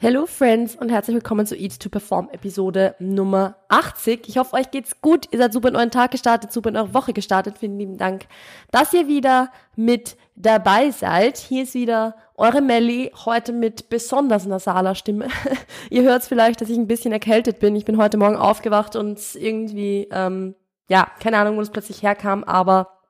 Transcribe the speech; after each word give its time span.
Hello 0.00 0.26
Friends 0.26 0.76
und 0.76 0.90
herzlich 0.90 1.14
willkommen 1.14 1.44
zu 1.44 1.56
Eat 1.56 1.80
to 1.80 1.88
Perform 1.88 2.28
Episode 2.30 2.94
Nummer 3.00 3.56
80. 3.66 4.28
Ich 4.28 4.38
hoffe, 4.38 4.54
euch 4.54 4.70
geht's 4.70 5.00
gut. 5.00 5.26
Ihr 5.32 5.40
seid 5.40 5.52
super 5.52 5.70
in 5.70 5.74
euren 5.74 5.90
Tag 5.90 6.12
gestartet, 6.12 6.52
super 6.52 6.68
in 6.68 6.76
eure 6.76 6.94
Woche 6.94 7.12
gestartet. 7.12 7.58
Vielen 7.58 7.80
lieben 7.80 7.98
Dank, 7.98 8.26
dass 8.70 8.92
ihr 8.92 9.08
wieder 9.08 9.50
mit 9.74 10.16
dabei 10.36 10.92
seid. 10.92 11.38
Hier 11.38 11.64
ist 11.64 11.74
wieder 11.74 12.14
eure 12.36 12.60
Melly, 12.60 13.10
heute 13.24 13.52
mit 13.52 13.88
besonders 13.88 14.46
nasaler 14.46 14.94
Stimme. 14.94 15.26
ihr 15.90 16.04
hört 16.04 16.22
vielleicht, 16.22 16.60
dass 16.60 16.70
ich 16.70 16.78
ein 16.78 16.86
bisschen 16.86 17.10
erkältet 17.10 17.58
bin. 17.58 17.74
Ich 17.74 17.84
bin 17.84 17.96
heute 17.96 18.18
Morgen 18.18 18.36
aufgewacht 18.36 18.94
und 18.94 19.18
irgendwie, 19.34 20.06
ähm, 20.12 20.54
ja, 20.88 21.08
keine 21.18 21.38
Ahnung, 21.38 21.56
wo 21.56 21.60
es 21.60 21.70
plötzlich 21.70 22.04
herkam, 22.04 22.44
aber 22.44 23.00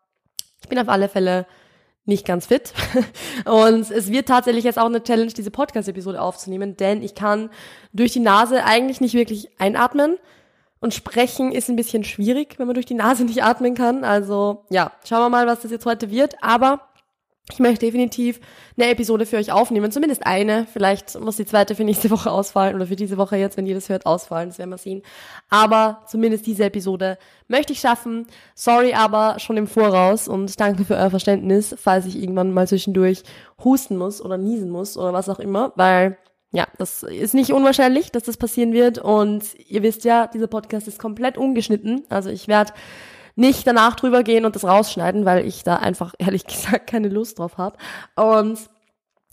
ich 0.62 0.70
bin 0.70 0.79
auf 0.79 0.89
alle 0.89 1.11
Fälle 1.11 1.46
nicht 2.09 2.27
ganz 2.27 2.46
fit. 2.46 2.72
Und 3.45 3.90
es 3.90 4.11
wird 4.11 4.27
tatsächlich 4.27 4.64
jetzt 4.64 4.79
auch 4.79 4.86
eine 4.86 5.02
Challenge, 5.02 5.32
diese 5.32 5.50
Podcast-Episode 5.50 6.20
aufzunehmen, 6.20 6.77
denn 6.77 7.02
ich 7.02 7.14
kann 7.14 7.50
durch 7.93 8.12
die 8.12 8.21
Nase 8.21 8.64
eigentlich 8.64 9.00
nicht 9.00 9.14
wirklich 9.14 9.50
einatmen. 9.61 10.16
Und 10.80 10.94
sprechen 10.94 11.50
ist 11.50 11.68
ein 11.68 11.76
bisschen 11.76 12.04
schwierig, 12.04 12.58
wenn 12.58 12.66
man 12.66 12.75
durch 12.75 12.86
die 12.86 12.94
Nase 12.94 13.25
nicht 13.25 13.43
atmen 13.43 13.75
kann. 13.75 14.04
Also 14.04 14.64
ja, 14.71 14.93
schauen 15.04 15.21
wir 15.21 15.29
mal, 15.29 15.46
was 15.46 15.63
das 15.63 15.72
jetzt 15.72 15.86
heute 15.86 16.11
wird. 16.11 16.36
Aber 16.40 16.88
ich 17.50 17.58
möchte 17.58 17.86
definitiv 17.86 18.40
eine 18.76 18.90
Episode 18.90 19.26
für 19.26 19.36
euch 19.36 19.52
aufnehmen, 19.52 19.90
zumindest 19.90 20.26
eine. 20.26 20.66
Vielleicht 20.72 21.18
muss 21.18 21.36
die 21.36 21.46
zweite 21.46 21.74
für 21.74 21.84
nächste 21.84 22.11
Woche 22.11 22.30
ausfallen 22.30 22.76
oder 22.76 22.86
für 22.86 22.96
diese 22.96 23.16
Woche 23.16 23.36
jetzt, 23.36 23.57
wenn 23.57 23.66
ihr 23.66 23.74
das 23.74 23.88
hört, 23.88 24.07
ausfallen. 24.07 24.48
Das 24.50 24.58
werden 24.58 24.71
wir 24.71 24.79
sehen. 24.79 25.02
Aber 25.48 26.02
zumindest 26.07 26.46
diese 26.46 26.64
Episode 26.64 27.18
möchte 27.48 27.72
ich 27.72 27.80
schaffen. 27.80 28.26
Sorry 28.54 28.94
aber 28.94 29.38
schon 29.38 29.57
im 29.57 29.66
Voraus 29.66 30.29
und 30.29 30.58
danke 30.61 30.84
für 30.84 30.94
euer 30.94 31.11
Verständnis, 31.11 31.74
falls 31.79 32.06
ich 32.06 32.20
irgendwann 32.20 32.52
mal 32.52 32.69
zwischendurch 32.69 33.22
husten 33.62 33.96
muss 33.96 34.20
oder 34.20 34.38
niesen 34.38 34.70
muss 34.70 34.96
oder 34.96 35.12
was 35.12 35.28
auch 35.28 35.41
immer, 35.41 35.72
weil 35.77 36.19
ja, 36.50 36.66
das 36.78 37.02
ist 37.02 37.34
nicht 37.34 37.52
unwahrscheinlich, 37.52 38.10
dass 38.10 38.22
das 38.22 38.38
passieren 38.38 38.72
wird. 38.72 38.98
Und 38.98 39.44
ihr 39.66 39.83
wisst 39.83 40.05
ja, 40.05 40.27
dieser 40.27 40.46
Podcast 40.46 40.88
ist 40.88 40.98
komplett 40.98 41.36
ungeschnitten. 41.36 42.05
Also 42.08 42.30
ich 42.30 42.48
werde 42.48 42.72
nicht 43.39 43.69
danach 43.69 43.94
drüber 43.94 44.25
gehen 44.25 44.44
und 44.44 44.56
das 44.56 44.64
rausschneiden, 44.64 45.25
weil 45.25 45.47
ich 45.47 45.62
da 45.62 45.77
einfach 45.77 46.12
ehrlich 46.19 46.44
gesagt 46.44 46.89
keine 46.89 47.08
Lust 47.08 47.39
drauf 47.39 47.56
habe. 47.56 47.77
Und 48.17 48.58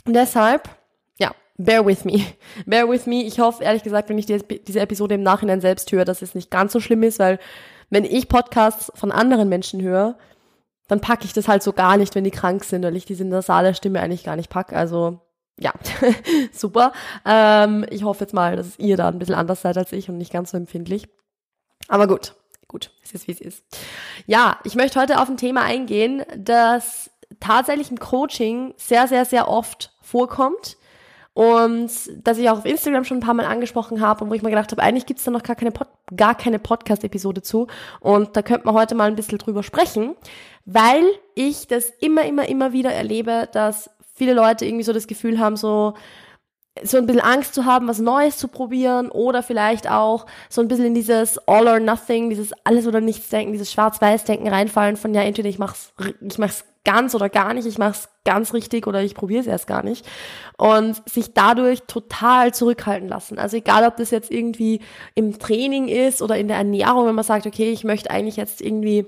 deshalb, 0.05 0.69
ja, 1.17 1.31
bear 1.57 1.85
with 1.85 2.05
me. 2.05 2.23
Bear 2.65 2.87
with 2.87 3.07
me. 3.07 3.23
Ich 3.23 3.39
hoffe, 3.39 3.63
ehrlich 3.63 3.83
gesagt, 3.83 4.09
wenn 4.09 4.19
ich 4.19 4.27
diese 4.27 4.79
Episode 4.79 5.15
im 5.15 5.23
Nachhinein 5.23 5.59
selbst 5.59 5.91
höre, 5.91 6.05
dass 6.05 6.21
es 6.21 6.35
nicht 6.35 6.51
ganz 6.51 6.71
so 6.71 6.79
schlimm 6.79 7.01
ist, 7.01 7.17
weil 7.19 7.39
wenn 7.89 8.05
ich 8.05 8.29
Podcasts 8.29 8.91
von 8.95 9.11
anderen 9.11 9.49
Menschen 9.49 9.81
höre, 9.81 10.17
dann 10.87 11.01
packe 11.01 11.25
ich 11.25 11.33
das 11.33 11.47
halt 11.47 11.63
so 11.63 11.73
gar 11.73 11.97
nicht, 11.97 12.13
wenn 12.13 12.23
die 12.23 12.31
krank 12.31 12.63
sind, 12.63 12.83
weil 12.83 12.95
ich 12.95 13.05
diese 13.05 13.25
nasale 13.25 13.73
Stimme 13.73 14.01
eigentlich 14.01 14.23
gar 14.23 14.35
nicht 14.35 14.51
packe. 14.51 14.75
Also 14.75 15.19
ja, 15.59 15.73
super. 16.51 16.93
Ähm, 17.25 17.85
ich 17.89 18.03
hoffe 18.03 18.25
jetzt 18.25 18.33
mal, 18.33 18.55
dass 18.55 18.77
ihr 18.77 18.97
da 18.97 19.07
ein 19.07 19.17
bisschen 19.17 19.35
anders 19.35 19.61
seid 19.61 19.77
als 19.79 19.91
ich 19.93 20.09
und 20.09 20.19
nicht 20.19 20.31
ganz 20.31 20.51
so 20.51 20.57
empfindlich. 20.57 21.07
Aber 21.87 22.07
gut, 22.07 22.35
gut, 22.67 22.91
es 23.03 23.13
ist 23.13 23.27
wie 23.27 23.31
es 23.31 23.41
ist. 23.41 23.63
Ja, 24.25 24.59
ich 24.63 24.75
möchte 24.75 24.99
heute 24.99 25.19
auf 25.19 25.29
ein 25.29 25.37
Thema 25.37 25.61
eingehen, 25.61 26.23
das 26.37 27.09
tatsächlich 27.39 27.91
im 27.91 27.99
Coaching 27.99 28.73
sehr, 28.77 29.07
sehr, 29.07 29.25
sehr 29.25 29.47
oft 29.47 29.91
vorkommt 30.01 30.77
und 31.33 31.91
das 32.23 32.37
ich 32.37 32.49
auch 32.49 32.59
auf 32.59 32.65
Instagram 32.65 33.03
schon 33.03 33.17
ein 33.17 33.21
paar 33.21 33.33
Mal 33.33 33.45
angesprochen 33.45 33.99
habe 33.99 34.23
und 34.23 34.29
wo 34.29 34.33
ich 34.33 34.41
mir 34.41 34.49
gedacht 34.49 34.71
habe, 34.71 34.81
eigentlich 34.81 35.05
gibt's 35.05 35.25
da 35.25 35.31
noch 35.31 35.43
gar 35.43 35.55
keine, 35.55 35.71
Pod 35.71 35.87
gar 36.15 36.35
keine 36.35 36.59
Podcast-Episode 36.59 37.41
zu 37.41 37.67
und 37.99 38.37
da 38.37 38.41
könnte 38.41 38.65
man 38.65 38.75
heute 38.75 38.95
mal 38.95 39.07
ein 39.07 39.15
bisschen 39.15 39.37
drüber 39.37 39.63
sprechen, 39.63 40.15
weil 40.65 41.03
ich 41.33 41.67
das 41.67 41.89
immer, 41.99 42.23
immer, 42.25 42.47
immer 42.47 42.73
wieder 42.73 42.91
erlebe, 42.91 43.49
dass 43.51 43.89
viele 44.13 44.33
Leute 44.33 44.65
irgendwie 44.65 44.83
so 44.83 44.93
das 44.93 45.07
Gefühl 45.07 45.39
haben, 45.39 45.57
so, 45.57 45.95
so 46.83 46.97
ein 46.97 47.05
bisschen 47.05 47.21
Angst 47.21 47.53
zu 47.53 47.65
haben, 47.65 47.87
was 47.87 47.99
Neues 47.99 48.37
zu 48.37 48.47
probieren 48.47 49.09
oder 49.09 49.43
vielleicht 49.43 49.89
auch 49.89 50.25
so 50.49 50.61
ein 50.61 50.67
bisschen 50.67 50.87
in 50.87 50.93
dieses 50.93 51.37
All 51.47 51.67
or 51.67 51.79
Nothing, 51.79 52.29
dieses 52.29 52.51
Alles 52.65 52.85
oder 52.85 52.99
Nichts 52.99 53.29
Denken, 53.29 53.53
dieses 53.53 53.71
Schwarz-Weiß-Denken 53.71 54.47
reinfallen 54.47 54.97
von 54.97 55.13
ja, 55.13 55.21
entweder 55.21 55.47
ich 55.47 55.59
mach's, 55.59 55.93
ich 56.21 56.37
mach's 56.37 56.65
ganz 56.83 57.15
oder 57.15 57.29
gar 57.29 57.53
nicht, 57.53 57.65
ich 57.65 57.77
mach's 57.77 58.09
ganz 58.25 58.53
richtig 58.53 58.87
oder 58.87 59.01
ich 59.01 59.15
probiere 59.15 59.41
es 59.41 59.47
erst 59.47 59.67
gar 59.67 59.83
nicht 59.83 60.05
und 60.57 61.01
sich 61.09 61.33
dadurch 61.33 61.81
total 61.83 62.53
zurückhalten 62.53 63.07
lassen. 63.09 63.39
Also 63.39 63.57
egal, 63.57 63.85
ob 63.85 63.97
das 63.97 64.11
jetzt 64.11 64.31
irgendwie 64.31 64.81
im 65.15 65.39
Training 65.39 65.87
ist 65.87 66.21
oder 66.21 66.37
in 66.37 66.47
der 66.47 66.57
Ernährung, 66.57 67.07
wenn 67.07 67.15
man 67.15 67.23
sagt, 67.23 67.47
okay, 67.47 67.71
ich 67.71 67.83
möchte 67.83 68.11
eigentlich 68.11 68.35
jetzt 68.35 68.61
irgendwie 68.61 69.05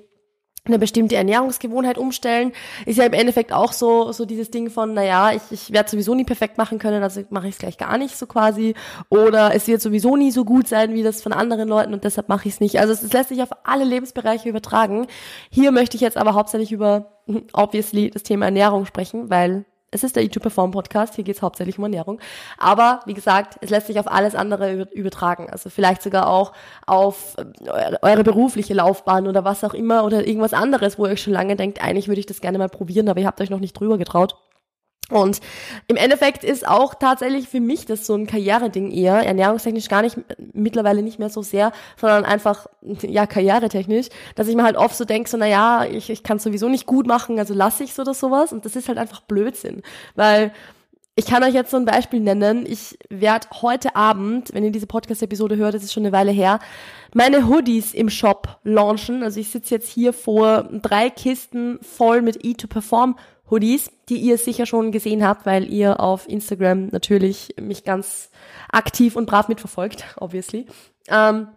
eine 0.67 0.79
bestimmte 0.79 1.15
Ernährungsgewohnheit 1.15 1.97
umstellen, 1.97 2.51
ist 2.85 2.97
ja 2.97 3.05
im 3.05 3.13
Endeffekt 3.13 3.53
auch 3.53 3.71
so, 3.71 4.11
so 4.11 4.25
dieses 4.25 4.51
Ding 4.51 4.69
von, 4.69 4.93
naja, 4.93 5.31
ich, 5.31 5.41
ich 5.51 5.71
werde 5.73 5.89
sowieso 5.89 6.15
nie 6.15 6.23
perfekt 6.23 6.57
machen 6.57 6.79
können, 6.79 7.03
also 7.03 7.21
mache 7.29 7.47
ich 7.47 7.53
es 7.53 7.59
gleich 7.59 7.77
gar 7.77 7.97
nicht 7.97 8.17
so 8.17 8.27
quasi. 8.27 8.75
Oder 9.09 9.53
es 9.55 9.67
wird 9.67 9.81
sowieso 9.81 10.15
nie 10.15 10.31
so 10.31 10.45
gut 10.45 10.67
sein 10.67 10.93
wie 10.93 11.03
das 11.03 11.21
von 11.21 11.33
anderen 11.33 11.67
Leuten 11.67 11.93
und 11.93 12.03
deshalb 12.03 12.29
mache 12.29 12.47
ich 12.47 12.55
es 12.55 12.59
nicht. 12.59 12.79
Also 12.79 12.93
es, 12.93 13.03
es 13.03 13.13
lässt 13.13 13.29
sich 13.29 13.41
auf 13.41 13.49
alle 13.63 13.83
Lebensbereiche 13.83 14.49
übertragen. 14.49 15.07
Hier 15.49 15.71
möchte 15.71 15.95
ich 15.95 16.01
jetzt 16.01 16.17
aber 16.17 16.33
hauptsächlich 16.33 16.71
über, 16.71 17.19
obviously, 17.53 18.09
das 18.09 18.23
Thema 18.23 18.45
Ernährung 18.45 18.85
sprechen, 18.85 19.29
weil 19.29 19.65
es 19.91 20.03
ist 20.03 20.15
der 20.15 20.23
YouTube 20.23 20.43
Perform 20.43 20.71
Podcast, 20.71 21.15
hier 21.15 21.23
geht 21.23 21.35
es 21.37 21.41
hauptsächlich 21.41 21.77
um 21.77 21.85
Ernährung. 21.85 22.19
Aber 22.57 23.01
wie 23.05 23.13
gesagt, 23.13 23.57
es 23.61 23.69
lässt 23.69 23.87
sich 23.87 23.99
auf 23.99 24.07
alles 24.07 24.35
andere 24.35 24.87
übertragen. 24.93 25.49
Also 25.49 25.69
vielleicht 25.69 26.01
sogar 26.01 26.27
auch 26.27 26.51
auf 26.85 27.35
äh, 27.37 27.95
eure 28.01 28.23
berufliche 28.23 28.73
Laufbahn 28.73 29.27
oder 29.27 29.45
was 29.45 29.63
auch 29.63 29.73
immer 29.73 30.03
oder 30.03 30.27
irgendwas 30.27 30.53
anderes, 30.53 30.99
wo 30.99 31.05
ihr 31.05 31.13
euch 31.13 31.21
schon 31.21 31.33
lange 31.33 31.55
denkt, 31.55 31.81
eigentlich 31.81 32.07
würde 32.07 32.19
ich 32.19 32.25
das 32.25 32.41
gerne 32.41 32.57
mal 32.57 32.69
probieren, 32.69 33.07
aber 33.07 33.21
ihr 33.21 33.27
habt 33.27 33.39
euch 33.39 33.49
noch 33.49 33.59
nicht 33.59 33.73
drüber 33.73 33.97
getraut. 33.97 34.35
Und 35.09 35.39
im 35.87 35.95
Endeffekt 35.95 36.43
ist 36.43 36.67
auch 36.67 36.93
tatsächlich 36.93 37.47
für 37.47 37.61
mich 37.61 37.85
das 37.85 38.05
so 38.05 38.13
ein 38.15 38.27
Karriereding 38.27 38.91
eher, 38.91 39.25
ernährungstechnisch 39.25 39.87
gar 39.87 40.01
nicht, 40.01 40.17
mittlerweile 40.53 41.01
nicht 41.01 41.17
mehr 41.17 41.29
so 41.29 41.41
sehr, 41.41 41.71
sondern 41.95 42.25
einfach, 42.25 42.67
ja, 43.01 43.25
karrieretechnisch, 43.25 44.07
dass 44.35 44.49
ich 44.49 44.55
mir 44.55 44.63
halt 44.63 44.75
oft 44.75 44.97
so 44.97 45.05
denke, 45.05 45.29
so, 45.29 45.37
na 45.37 45.47
ja, 45.47 45.85
ich, 45.85 46.09
ich 46.09 46.23
kann 46.23 46.39
sowieso 46.39 46.67
nicht 46.67 46.85
gut 46.85 47.07
machen, 47.07 47.39
also 47.39 47.53
lasse 47.53 47.85
ich's 47.85 47.99
oder 47.99 48.13
sowas. 48.13 48.51
Und 48.51 48.65
das 48.65 48.75
ist 48.75 48.89
halt 48.89 48.97
einfach 48.97 49.21
Blödsinn. 49.21 49.81
Weil 50.15 50.51
ich 51.15 51.25
kann 51.25 51.43
euch 51.43 51.55
jetzt 51.55 51.71
so 51.71 51.77
ein 51.77 51.85
Beispiel 51.85 52.19
nennen. 52.19 52.65
Ich 52.67 52.99
werde 53.09 53.47
heute 53.61 53.95
Abend, 53.95 54.53
wenn 54.53 54.63
ihr 54.63 54.71
diese 54.71 54.85
Podcast-Episode 54.85 55.55
hört, 55.55 55.73
das 55.73 55.83
ist 55.83 55.93
schon 55.93 56.03
eine 56.03 56.11
Weile 56.11 56.31
her, 56.31 56.59
meine 57.15 57.47
Hoodies 57.47 57.95
im 57.95 58.09
Shop 58.09 58.59
launchen. 58.63 59.23
Also 59.23 59.39
ich 59.39 59.49
sitze 59.49 59.73
jetzt 59.73 59.89
hier 59.89 60.13
vor 60.13 60.69
drei 60.71 61.09
Kisten 61.09 61.79
voll 61.81 62.21
mit 62.21 62.43
E2Perform 62.43 63.15
Hoodies, 63.49 63.91
die 64.09 64.17
ihr 64.17 64.37
sicher 64.37 64.65
schon 64.65 64.91
gesehen 64.91 65.25
habt, 65.25 65.45
weil 65.45 65.71
ihr 65.71 65.99
auf 65.99 66.27
Instagram 66.27 66.87
natürlich 66.87 67.55
mich 67.59 67.83
ganz 67.83 68.29
aktiv 68.71 69.15
und 69.15 69.25
brav 69.25 69.47
mitverfolgt, 69.47 70.03
obviously. 70.17 70.65
Ähm, 71.07 71.47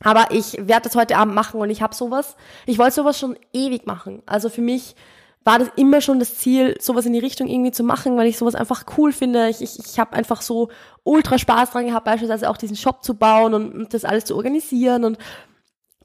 aber 0.00 0.26
ich 0.30 0.54
werde 0.58 0.88
das 0.88 0.96
heute 0.96 1.16
Abend 1.16 1.34
machen 1.34 1.60
und 1.60 1.70
ich 1.70 1.80
habe 1.80 1.94
sowas. 1.94 2.36
Ich 2.66 2.78
wollte 2.78 2.94
sowas 2.94 3.18
schon 3.18 3.36
ewig 3.52 3.86
machen. 3.86 4.22
Also 4.26 4.48
für 4.48 4.60
mich 4.60 4.96
war 5.44 5.58
das 5.58 5.68
immer 5.76 6.00
schon 6.00 6.18
das 6.18 6.38
Ziel, 6.38 6.76
sowas 6.80 7.06
in 7.06 7.12
die 7.12 7.18
Richtung 7.18 7.48
irgendwie 7.48 7.72
zu 7.72 7.82
machen, 7.82 8.16
weil 8.16 8.26
ich 8.26 8.38
sowas 8.38 8.54
einfach 8.54 8.84
cool 8.96 9.12
finde. 9.12 9.48
Ich, 9.48 9.60
ich, 9.60 9.78
ich 9.78 9.98
habe 9.98 10.12
einfach 10.14 10.42
so 10.42 10.70
ultra 11.04 11.38
Spaß 11.38 11.70
dran 11.70 11.86
gehabt, 11.86 12.04
beispielsweise 12.04 12.48
auch 12.48 12.56
diesen 12.56 12.76
Shop 12.76 13.02
zu 13.02 13.14
bauen 13.14 13.54
und, 13.54 13.74
und 13.74 13.94
das 13.94 14.04
alles 14.04 14.24
zu 14.24 14.36
organisieren 14.36 15.04
und 15.04 15.18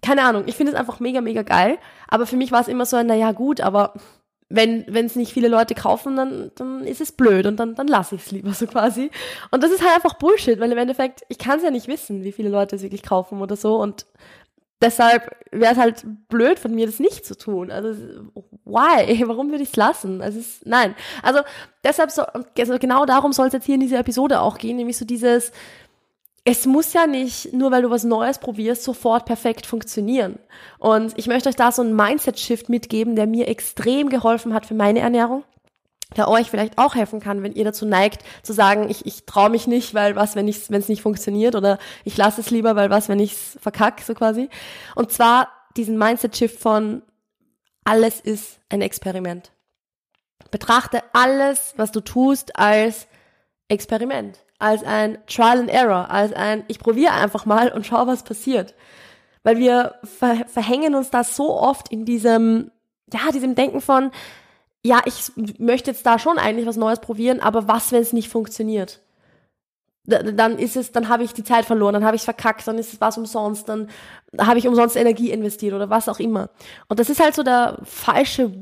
keine 0.02 0.24
Ahnung, 0.24 0.44
ich 0.46 0.56
finde 0.56 0.72
es 0.74 0.78
einfach 0.78 1.00
mega, 1.00 1.22
mega 1.22 1.42
geil. 1.42 1.80
Aber 2.08 2.28
für 2.28 2.38
mich 2.38 2.52
war 2.52 2.62
es 2.62 2.68
immer 2.68 2.86
so 2.86 2.98
ein, 2.98 3.08
naja, 3.08 3.32
gut, 3.32 3.62
aber 3.62 3.94
wenn 4.50 4.86
es 5.06 5.16
nicht 5.16 5.34
viele 5.34 5.50
Leute 5.50 5.76
kaufen, 5.76 6.16
dann 6.16 6.52
dann 6.56 6.86
ist 6.86 7.02
es 7.02 7.12
blöd 7.12 7.46
und 7.46 7.58
dann 7.58 7.76
dann 7.76 7.88
lasse 7.88 8.16
ich 8.16 8.26
es 8.26 8.32
lieber 8.32 8.54
so 8.54 8.66
quasi. 8.68 9.12
Und 9.52 9.64
das 9.64 9.72
ist 9.72 9.82
halt 9.82 9.96
einfach 9.96 10.18
Bullshit, 10.18 10.60
weil 10.60 10.72
im 10.72 10.78
Endeffekt 10.78 11.24
ich 11.28 11.38
kann 11.38 11.58
es 11.58 11.64
ja 11.64 11.72
nicht 11.72 11.88
wissen, 11.88 12.24
wie 12.24 12.32
viele 12.32 12.50
Leute 12.50 12.76
es 12.78 12.84
wirklich 12.84 13.04
kaufen 13.04 13.42
oder 13.42 13.56
so 13.56 13.82
und 13.82 14.06
deshalb 14.82 15.36
wäre 15.52 15.74
es 15.74 15.80
halt 15.80 16.06
blöd 16.30 16.60
von 16.60 16.74
mir, 16.74 16.86
das 16.86 17.00
nicht 17.00 17.26
zu 17.26 17.38
tun. 17.38 17.72
Also 17.72 17.90
why? 18.64 19.24
Warum 19.28 19.50
würde 19.50 19.64
ich 19.64 19.70
es 19.70 19.76
lassen? 19.76 20.22
Also 20.22 20.40
nein. 20.64 20.96
Also 21.24 21.42
deshalb 21.84 22.12
so 22.12 22.24
also 22.24 22.78
genau 22.80 23.06
darum 23.06 23.34
soll 23.34 23.48
es 23.48 23.54
jetzt 23.54 23.66
hier 23.66 23.76
in 23.76 23.82
dieser 23.82 24.00
Episode 24.00 24.42
auch 24.42 24.58
gehen, 24.58 24.78
nämlich 24.78 24.98
so 24.98 25.06
dieses 25.06 25.52
es 26.50 26.66
muss 26.66 26.94
ja 26.94 27.08
nicht, 27.08 27.52
nur 27.52 27.72
weil 27.72 27.82
du 27.82 27.90
was 27.90 28.06
Neues 28.06 28.40
probierst, 28.40 28.82
sofort 28.82 29.26
perfekt 29.26 29.66
funktionieren. 29.66 30.40
Und 30.80 31.12
ich 31.18 31.28
möchte 31.28 31.50
euch 31.50 31.58
da 31.58 31.74
so 31.74 31.82
einen 31.82 31.94
Mindset-Shift 31.94 32.70
mitgeben, 32.70 33.18
der 33.18 33.28
mir 33.28 33.50
extrem 33.50 34.08
geholfen 34.08 34.54
hat 34.54 34.66
für 34.66 34.74
meine 34.74 35.00
Ernährung 35.00 35.44
der 36.16 36.30
euch 36.30 36.50
vielleicht 36.50 36.78
auch 36.78 36.96
helfen 36.96 37.20
kann, 37.20 37.44
wenn 37.44 37.52
ihr 37.52 37.66
dazu 37.66 37.86
neigt, 37.86 38.24
zu 38.42 38.54
sagen, 38.54 38.90
ich, 38.90 39.06
ich 39.06 39.26
traue 39.26 39.50
mich 39.50 39.68
nicht, 39.68 39.94
weil 39.94 40.16
was, 40.16 40.38
wenn 40.38 40.48
es 40.48 40.70
nicht 40.70 41.02
funktioniert 41.02 41.54
oder 41.54 41.80
ich 42.06 42.16
lasse 42.16 42.40
es 42.40 42.50
lieber, 42.50 42.78
weil 42.78 42.90
was, 42.90 43.10
wenn 43.10 43.20
ich 43.20 43.34
es 43.34 43.58
verkacke, 43.60 44.02
so 44.02 44.14
quasi. 44.14 44.50
Und 44.96 45.12
zwar 45.12 45.50
diesen 45.76 45.98
Mindset-Shift 45.98 46.58
von 46.58 47.02
alles 47.84 48.22
ist 48.22 48.62
ein 48.70 48.82
Experiment. 48.82 49.52
Betrachte 50.50 51.04
alles, 51.12 51.74
was 51.76 51.92
du 51.92 52.00
tust, 52.00 52.58
als 52.58 53.08
Experiment 53.68 54.40
als 54.60 54.84
ein 54.84 55.18
Trial 55.28 55.60
and 55.60 55.70
Error, 55.70 56.10
als 56.10 56.34
ein 56.34 56.64
ich 56.68 56.80
probiere 56.80 57.14
einfach 57.14 57.46
mal 57.46 57.72
und 57.72 57.86
schau, 57.86 58.08
was 58.08 58.24
passiert. 58.24 58.74
Weil 59.44 59.58
wir 59.58 59.96
ver 60.04 60.46
verhängen 60.48 60.96
uns 60.96 61.10
da 61.10 61.24
so 61.24 61.60
oft 61.60 61.90
in 61.90 62.06
diesem, 62.06 62.72
ja, 63.14 63.32
diesem 63.32 63.56
Denken 63.56 63.82
von, 63.82 64.12
ja, 64.84 65.02
ich 65.06 65.32
möchte 65.60 65.92
jetzt 65.92 66.06
da 66.06 66.20
schon 66.20 66.38
eigentlich 66.38 66.66
was 66.66 66.78
Neues 66.78 67.00
probieren, 67.00 67.40
aber 67.40 67.68
was, 67.68 67.92
wenn 67.92 68.02
es 68.02 68.14
nicht 68.14 68.30
funktioniert? 68.30 69.02
dann 70.08 70.58
ist 70.58 70.78
es, 70.78 70.94
dann 70.94 71.10
habe 71.10 71.24
ich 71.24 71.34
die 71.34 71.44
Zeit 71.44 71.66
verloren, 71.66 71.94
dann 71.94 72.06
habe 72.06 72.16
ich 72.16 72.22
verkackt, 72.22 72.66
dann 72.66 72.78
ist 72.78 72.94
es 72.94 73.02
was 73.02 73.18
umsonst, 73.18 73.68
dann 73.68 73.90
habe 74.40 74.58
ich 74.58 74.68
umsonst 74.68 74.96
Energie 74.96 75.32
investiert 75.32 75.74
oder 75.74 75.90
was 75.90 76.08
auch 76.08 76.20
immer. 76.20 76.50
Und 76.88 77.02
das 77.02 77.10
ist 77.10 77.20
halt 77.20 77.36
so 77.36 77.44
der 77.44 77.78
falsche, 77.84 78.54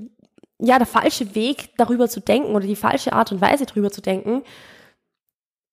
ja, 0.58 0.80
der 0.80 0.88
falsche 0.88 1.36
Weg, 1.36 1.70
darüber 1.78 2.10
zu 2.10 2.20
denken 2.20 2.56
oder 2.56 2.66
die 2.66 2.76
falsche 2.76 3.14
Art 3.14 3.32
und 3.32 3.42
Weise, 3.42 3.68
darüber 3.68 3.92
zu 3.92 4.02
denken. 4.02 4.42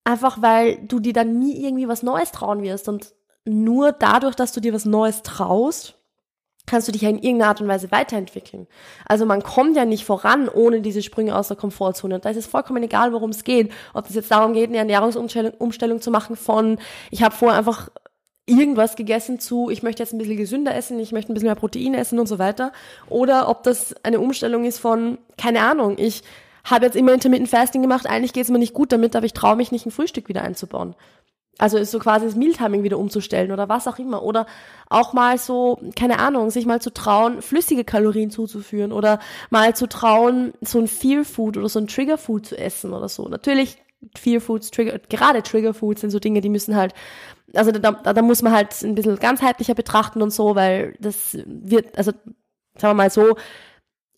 Einfach 0.05 0.43
weil 0.43 0.79
du 0.87 0.99
dir 1.01 1.13
dann 1.13 1.39
nie 1.39 1.65
irgendwie 1.65 1.89
was 1.89 2.03
Neues 2.03 2.33
trauen 2.33 2.63
wirst. 2.63 2.89
Und 2.89 3.15
nur 3.45 3.93
dadurch, 3.93 4.35
dass 4.35 4.53
du 4.53 4.61
dir 4.61 4.73
was 4.73 4.85
Neues 4.85 5.23
traust, 5.23 5.97
kannst 6.67 6.87
du 6.89 6.93
dich 6.93 7.03
ja 7.03 7.09
in 7.09 7.19
irgendeiner 7.19 7.49
Art 7.49 7.61
und 7.61 7.69
Weise 7.69 7.91
weiterentwickeln. 7.91 8.67
Also 9.07 9.27
man 9.27 9.43
kommt 9.43 9.77
ja 9.77 9.85
nicht 9.85 10.05
voran 10.05 10.49
ohne 10.49 10.81
diese 10.81 11.03
Sprünge 11.03 11.37
aus 11.37 11.49
der 11.49 11.57
Komfortzone. 11.57 12.15
Und 12.17 12.25
da 12.25 12.31
ist 12.31 12.37
es 12.37 12.47
vollkommen 12.47 12.83
egal, 12.83 13.13
worum 13.13 13.31
es 13.31 13.45
geht. 13.45 13.73
Ob 13.95 14.09
es 14.09 14.15
jetzt 14.15 14.31
darum 14.31 14.53
geht, 14.53 14.69
eine 14.69 14.79
Ernährungsumstellung 14.79 15.53
Umstellung 15.59 16.01
zu 16.01 16.11
machen 16.11 16.37
von, 16.37 16.79
ich 17.11 17.23
habe 17.23 17.35
vorher 17.35 17.59
einfach 17.59 17.91
irgendwas 18.47 18.97
gegessen 18.97 19.39
zu, 19.39 19.71
ich 19.71 19.83
möchte 19.83 20.03
jetzt 20.03 20.13
ein 20.13 20.19
bisschen 20.19 20.37
gesünder 20.37 20.75
essen, 20.75 20.99
ich 20.99 21.13
möchte 21.13 21.33
ein 21.33 21.35
bisschen 21.35 21.49
mehr 21.49 21.55
Protein 21.55 21.95
essen 21.95 22.19
und 22.19 22.27
so 22.27 22.39
weiter. 22.39 22.73
Oder 23.09 23.49
ob 23.49 23.63
das 23.63 23.95
eine 24.05 24.21
Umstellung 24.21 24.65
ist 24.65 24.79
von, 24.79 25.19
keine 25.37 25.63
Ahnung, 25.63 25.97
ich 25.99 26.23
habe 26.65 26.85
jetzt 26.85 26.97
immer 26.97 27.13
Intermittent 27.13 27.51
Fasting 27.51 27.83
gemacht, 27.83 28.07
eigentlich 28.07 28.33
geht 28.33 28.45
es 28.45 28.51
mir 28.51 28.59
nicht 28.59 28.75
gut 28.75 28.93
damit, 28.93 29.17
aber 29.17 29.27
ich 29.27 29.33
traue 29.33 29.57
mich 29.57 29.73
nicht, 29.73 29.87
ein 29.87 29.91
Frühstück 29.91 30.29
wieder 30.29 30.43
einzubauen. 30.43 30.95
Also 31.59 31.77
ist 31.77 31.91
so 31.91 31.99
quasi 31.99 32.25
das 32.25 32.35
Mealtiming 32.35 32.83
wieder 32.83 32.99
umzustellen 32.99 33.53
oder 33.53 33.69
was 33.69 33.87
auch 33.87 33.99
immer. 33.99 34.23
Oder 34.23 34.47
auch 34.89 35.13
mal 35.13 35.37
so, 35.37 35.79
keine 35.97 36.19
Ahnung, 36.19 36.51
sich 36.51 36.65
mal 36.65 36.81
zu 36.81 36.93
trauen, 36.93 37.43
flüssige 37.43 37.85
Kalorien 37.85 38.31
zuzuführen 38.31 38.91
oder 38.91 39.19
mal 39.51 39.77
zu 39.77 39.87
trauen, 39.87 40.55
so 40.63 40.79
ein 40.79 40.89
Fear 40.89 41.25
Food 41.25 41.59
oder 41.59 41.69
so 41.69 41.79
ein 41.79 41.89
Trigger 41.89 42.17
Food 42.17 42.47
zu 42.47 42.57
essen 42.57 42.93
oder 42.95 43.09
so. 43.09 43.29
Natürlich 43.29 43.77
Fear 44.17 44.41
Foods, 44.41 44.71
Trigger, 44.71 44.99
gerade 45.09 45.43
Trigger 45.43 45.75
Foods 45.75 46.01
sind 46.01 46.11
so 46.11 46.19
Dinge, 46.19 46.41
die 46.41 46.49
müssen 46.49 46.75
halt, 46.75 46.95
also 47.55 47.71
da, 47.71 47.93
da, 47.93 48.13
da 48.13 48.23
muss 48.23 48.43
man 48.43 48.53
halt 48.53 48.83
ein 48.83 48.95
bisschen 48.95 49.17
ganzheitlicher 49.17 49.75
betrachten 49.75 50.23
und 50.23 50.33
so, 50.33 50.55
weil 50.55 50.97
das 51.01 51.39
wird, 51.47 51.97
also 51.97 52.13
sagen 52.77 52.91
wir 52.91 52.95
mal 52.95 53.11
so, 53.11 53.37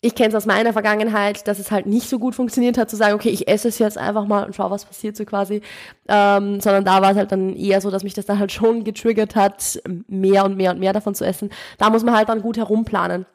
ich 0.05 0.13
kenne 0.13 0.29
es 0.29 0.35
aus 0.35 0.45
meiner 0.45 0.71
Vergangenheit, 0.71 1.47
dass 1.47 1.57
es 1.57 1.71
halt 1.71 1.87
nicht 1.87 2.07
so 2.07 2.19
gut 2.19 2.35
funktioniert 2.35 2.77
hat, 2.77 2.91
zu 2.91 2.95
sagen, 2.95 3.15
okay, 3.15 3.29
ich 3.29 3.47
esse 3.47 3.69
es 3.69 3.79
jetzt 3.79 3.97
einfach 3.97 4.27
mal 4.27 4.45
und 4.45 4.55
schau, 4.55 4.69
was 4.69 4.85
passiert 4.85 5.17
so 5.17 5.25
quasi. 5.25 5.61
Ähm, 6.07 6.61
sondern 6.61 6.85
da 6.85 7.01
war 7.01 7.11
es 7.11 7.17
halt 7.17 7.31
dann 7.31 7.55
eher 7.55 7.81
so, 7.81 7.89
dass 7.89 8.03
mich 8.03 8.13
das 8.13 8.27
dann 8.27 8.37
halt 8.37 8.51
schon 8.51 8.83
getriggert 8.83 9.35
hat, 9.35 9.81
mehr 10.07 10.45
und 10.45 10.57
mehr 10.57 10.69
und 10.69 10.79
mehr 10.79 10.93
davon 10.93 11.15
zu 11.15 11.25
essen. 11.25 11.49
Da 11.79 11.89
muss 11.89 12.03
man 12.03 12.15
halt 12.15 12.29
dann 12.29 12.43
gut 12.43 12.55
herumplanen. 12.55 13.25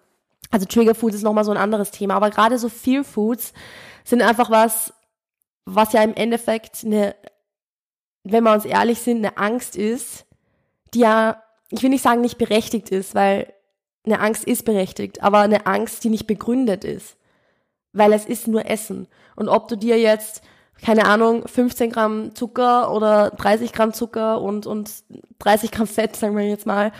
Also 0.52 0.64
Trigger 0.64 0.94
Foods 0.94 1.16
ist 1.16 1.24
nochmal 1.24 1.42
so 1.44 1.50
ein 1.50 1.56
anderes 1.56 1.90
Thema. 1.90 2.14
Aber 2.14 2.30
gerade 2.30 2.56
so 2.56 2.68
Fear 2.68 3.02
Foods 3.02 3.52
sind 4.04 4.22
einfach 4.22 4.48
was, 4.48 4.94
was 5.64 5.92
ja 5.92 6.04
im 6.04 6.14
Endeffekt 6.14 6.84
eine, 6.84 7.16
wenn 8.22 8.44
wir 8.44 8.52
uns 8.52 8.64
ehrlich 8.64 9.00
sind, 9.00 9.18
eine 9.18 9.36
Angst 9.38 9.74
ist, 9.74 10.24
die 10.94 11.00
ja, 11.00 11.42
ich 11.70 11.82
will 11.82 11.90
nicht 11.90 12.04
sagen, 12.04 12.20
nicht 12.20 12.38
berechtigt 12.38 12.90
ist, 12.90 13.16
weil 13.16 13.52
eine 14.04 14.20
Angst 14.20 14.44
ist 14.44 14.64
berechtigt, 14.64 15.22
aber 15.22 15.40
eine 15.40 15.66
Angst, 15.66 16.04
die 16.04 16.10
nicht 16.10 16.26
begründet 16.26 16.84
ist. 16.84 17.16
Weil 17.92 18.12
es 18.12 18.24
ist 18.24 18.48
nur 18.48 18.66
Essen. 18.66 19.08
Und 19.36 19.48
ob 19.48 19.68
du 19.68 19.76
dir 19.76 19.98
jetzt, 19.98 20.42
keine 20.80 21.06
Ahnung, 21.06 21.46
15 21.46 21.90
Gramm 21.90 22.34
Zucker 22.34 22.92
oder 22.94 23.30
30 23.30 23.72
Gramm 23.72 23.92
Zucker 23.92 24.40
und, 24.40 24.66
und 24.66 24.90
30 25.40 25.70
Gramm 25.70 25.86
Fett, 25.86 26.16
sagen 26.16 26.36
wir 26.36 26.48
jetzt 26.48 26.66
mal, 26.66 26.92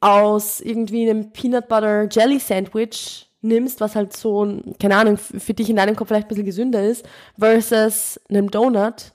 aus 0.00 0.60
irgendwie 0.60 1.08
einem 1.08 1.30
Peanut 1.32 1.68
Butter 1.68 2.08
Jelly 2.10 2.38
Sandwich 2.38 3.30
nimmst, 3.40 3.80
was 3.80 3.94
halt 3.94 4.16
so, 4.16 4.60
keine 4.80 4.96
Ahnung, 4.96 5.16
für 5.18 5.54
dich 5.54 5.70
in 5.70 5.76
deinem 5.76 5.96
Kopf 5.96 6.08
vielleicht 6.08 6.26
ein 6.26 6.28
bisschen 6.28 6.46
gesünder 6.46 6.82
ist, 6.82 7.06
versus 7.38 8.20
einem 8.28 8.50
Donut, 8.50 9.12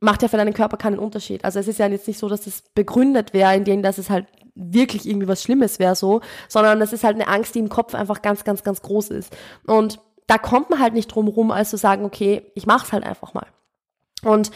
macht 0.00 0.22
ja 0.22 0.28
für 0.28 0.36
deinen 0.36 0.54
Körper 0.54 0.76
keinen 0.76 0.98
Unterschied. 0.98 1.44
Also 1.44 1.58
es 1.58 1.68
ist 1.68 1.78
ja 1.78 1.88
jetzt 1.88 2.08
nicht 2.08 2.18
so, 2.18 2.28
dass 2.28 2.46
es 2.46 2.62
begründet 2.74 3.32
wäre, 3.32 3.54
in 3.56 3.64
dem, 3.64 3.82
dass 3.82 3.98
es 3.98 4.10
halt 4.10 4.26
wirklich 4.54 5.08
irgendwie 5.08 5.28
was 5.28 5.42
Schlimmes 5.42 5.78
wäre 5.78 5.96
so, 5.96 6.20
sondern 6.48 6.80
das 6.80 6.92
ist 6.92 7.04
halt 7.04 7.16
eine 7.16 7.28
Angst, 7.28 7.54
die 7.54 7.60
im 7.60 7.68
Kopf 7.68 7.94
einfach 7.94 8.22
ganz, 8.22 8.44
ganz, 8.44 8.62
ganz 8.62 8.82
groß 8.82 9.10
ist. 9.10 9.34
Und 9.66 10.00
da 10.26 10.38
kommt 10.38 10.70
man 10.70 10.80
halt 10.80 10.94
nicht 10.94 11.08
drum 11.08 11.28
rum, 11.28 11.50
als 11.50 11.70
zu 11.70 11.76
sagen, 11.76 12.04
okay, 12.04 12.50
ich 12.54 12.66
mach's 12.66 12.92
halt 12.92 13.04
einfach 13.04 13.34
mal. 13.34 13.46
Und 14.24 14.50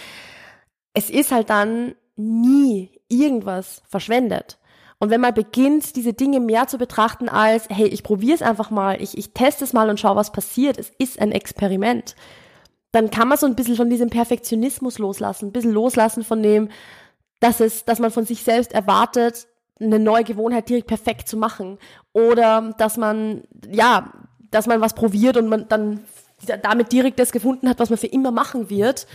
es 0.95 1.11
ist 1.11 1.33
halt 1.33 1.51
dann 1.51 1.95
nie 2.17 2.91
irgendwas 3.09 3.83
verschwendet. 3.89 4.59
Und 4.99 5.11
wenn 5.11 5.21
man 5.21 5.35
beginnt, 5.35 5.97
diese 5.97 6.15
Dinge 6.15 6.41
mehr 6.41 6.67
zu 6.69 6.79
betrachten 6.79 7.29
als, 7.29 7.69
hey, 7.69 7.87
ich 7.87 8.03
probiere 8.03 8.35
es 8.35 8.43
einfach 8.43 8.71
mal, 8.71 9.01
ich, 9.03 9.19
ich 9.19 9.35
teste 9.35 9.65
es 9.65 9.75
mal 9.75 9.91
und 9.91 10.01
schau, 10.01 10.17
was 10.17 10.33
passiert, 10.33 10.79
es 10.79 10.91
ist 10.99 11.21
ein 11.21 11.33
Experiment, 11.33 12.17
dann 12.93 13.11
kann 13.11 13.29
man 13.29 13.37
so 13.37 13.47
ein 13.47 13.57
bisschen 13.57 13.77
von 13.77 13.91
diesem 13.91 14.09
Perfektionismus 14.09 14.99
loslassen, 14.99 15.49
ein 15.49 15.53
bisschen 15.53 15.73
loslassen 15.73 16.25
von 16.25 16.43
dem, 16.43 16.71
dass 17.41 17.61
es, 17.61 17.85
dass 17.85 17.99
man 17.99 18.11
von 18.11 18.25
sich 18.25 18.43
selbst 18.43 18.73
erwartet, 18.73 19.47
eine 19.81 19.99
neue 19.99 20.25
Gewohnheit 20.25 20.69
direkt 20.69 20.87
perfekt 20.87 21.29
zu 21.29 21.37
machen. 21.37 21.79
Oder 22.13 22.75
dass 22.79 22.97
man, 22.97 23.45
ja, 23.71 24.13
dass 24.51 24.67
man 24.67 24.81
was 24.81 24.95
probiert 24.95 25.37
und 25.37 25.49
man 25.49 25.69
dann 25.69 26.01
damit 26.63 26.93
direkt 26.93 27.19
das 27.19 27.33
gefunden 27.33 27.69
hat, 27.69 27.79
was 27.79 27.91
man 27.91 27.99
für 27.99 28.07
immer 28.07 28.31
machen 28.31 28.71
wird. 28.71 29.07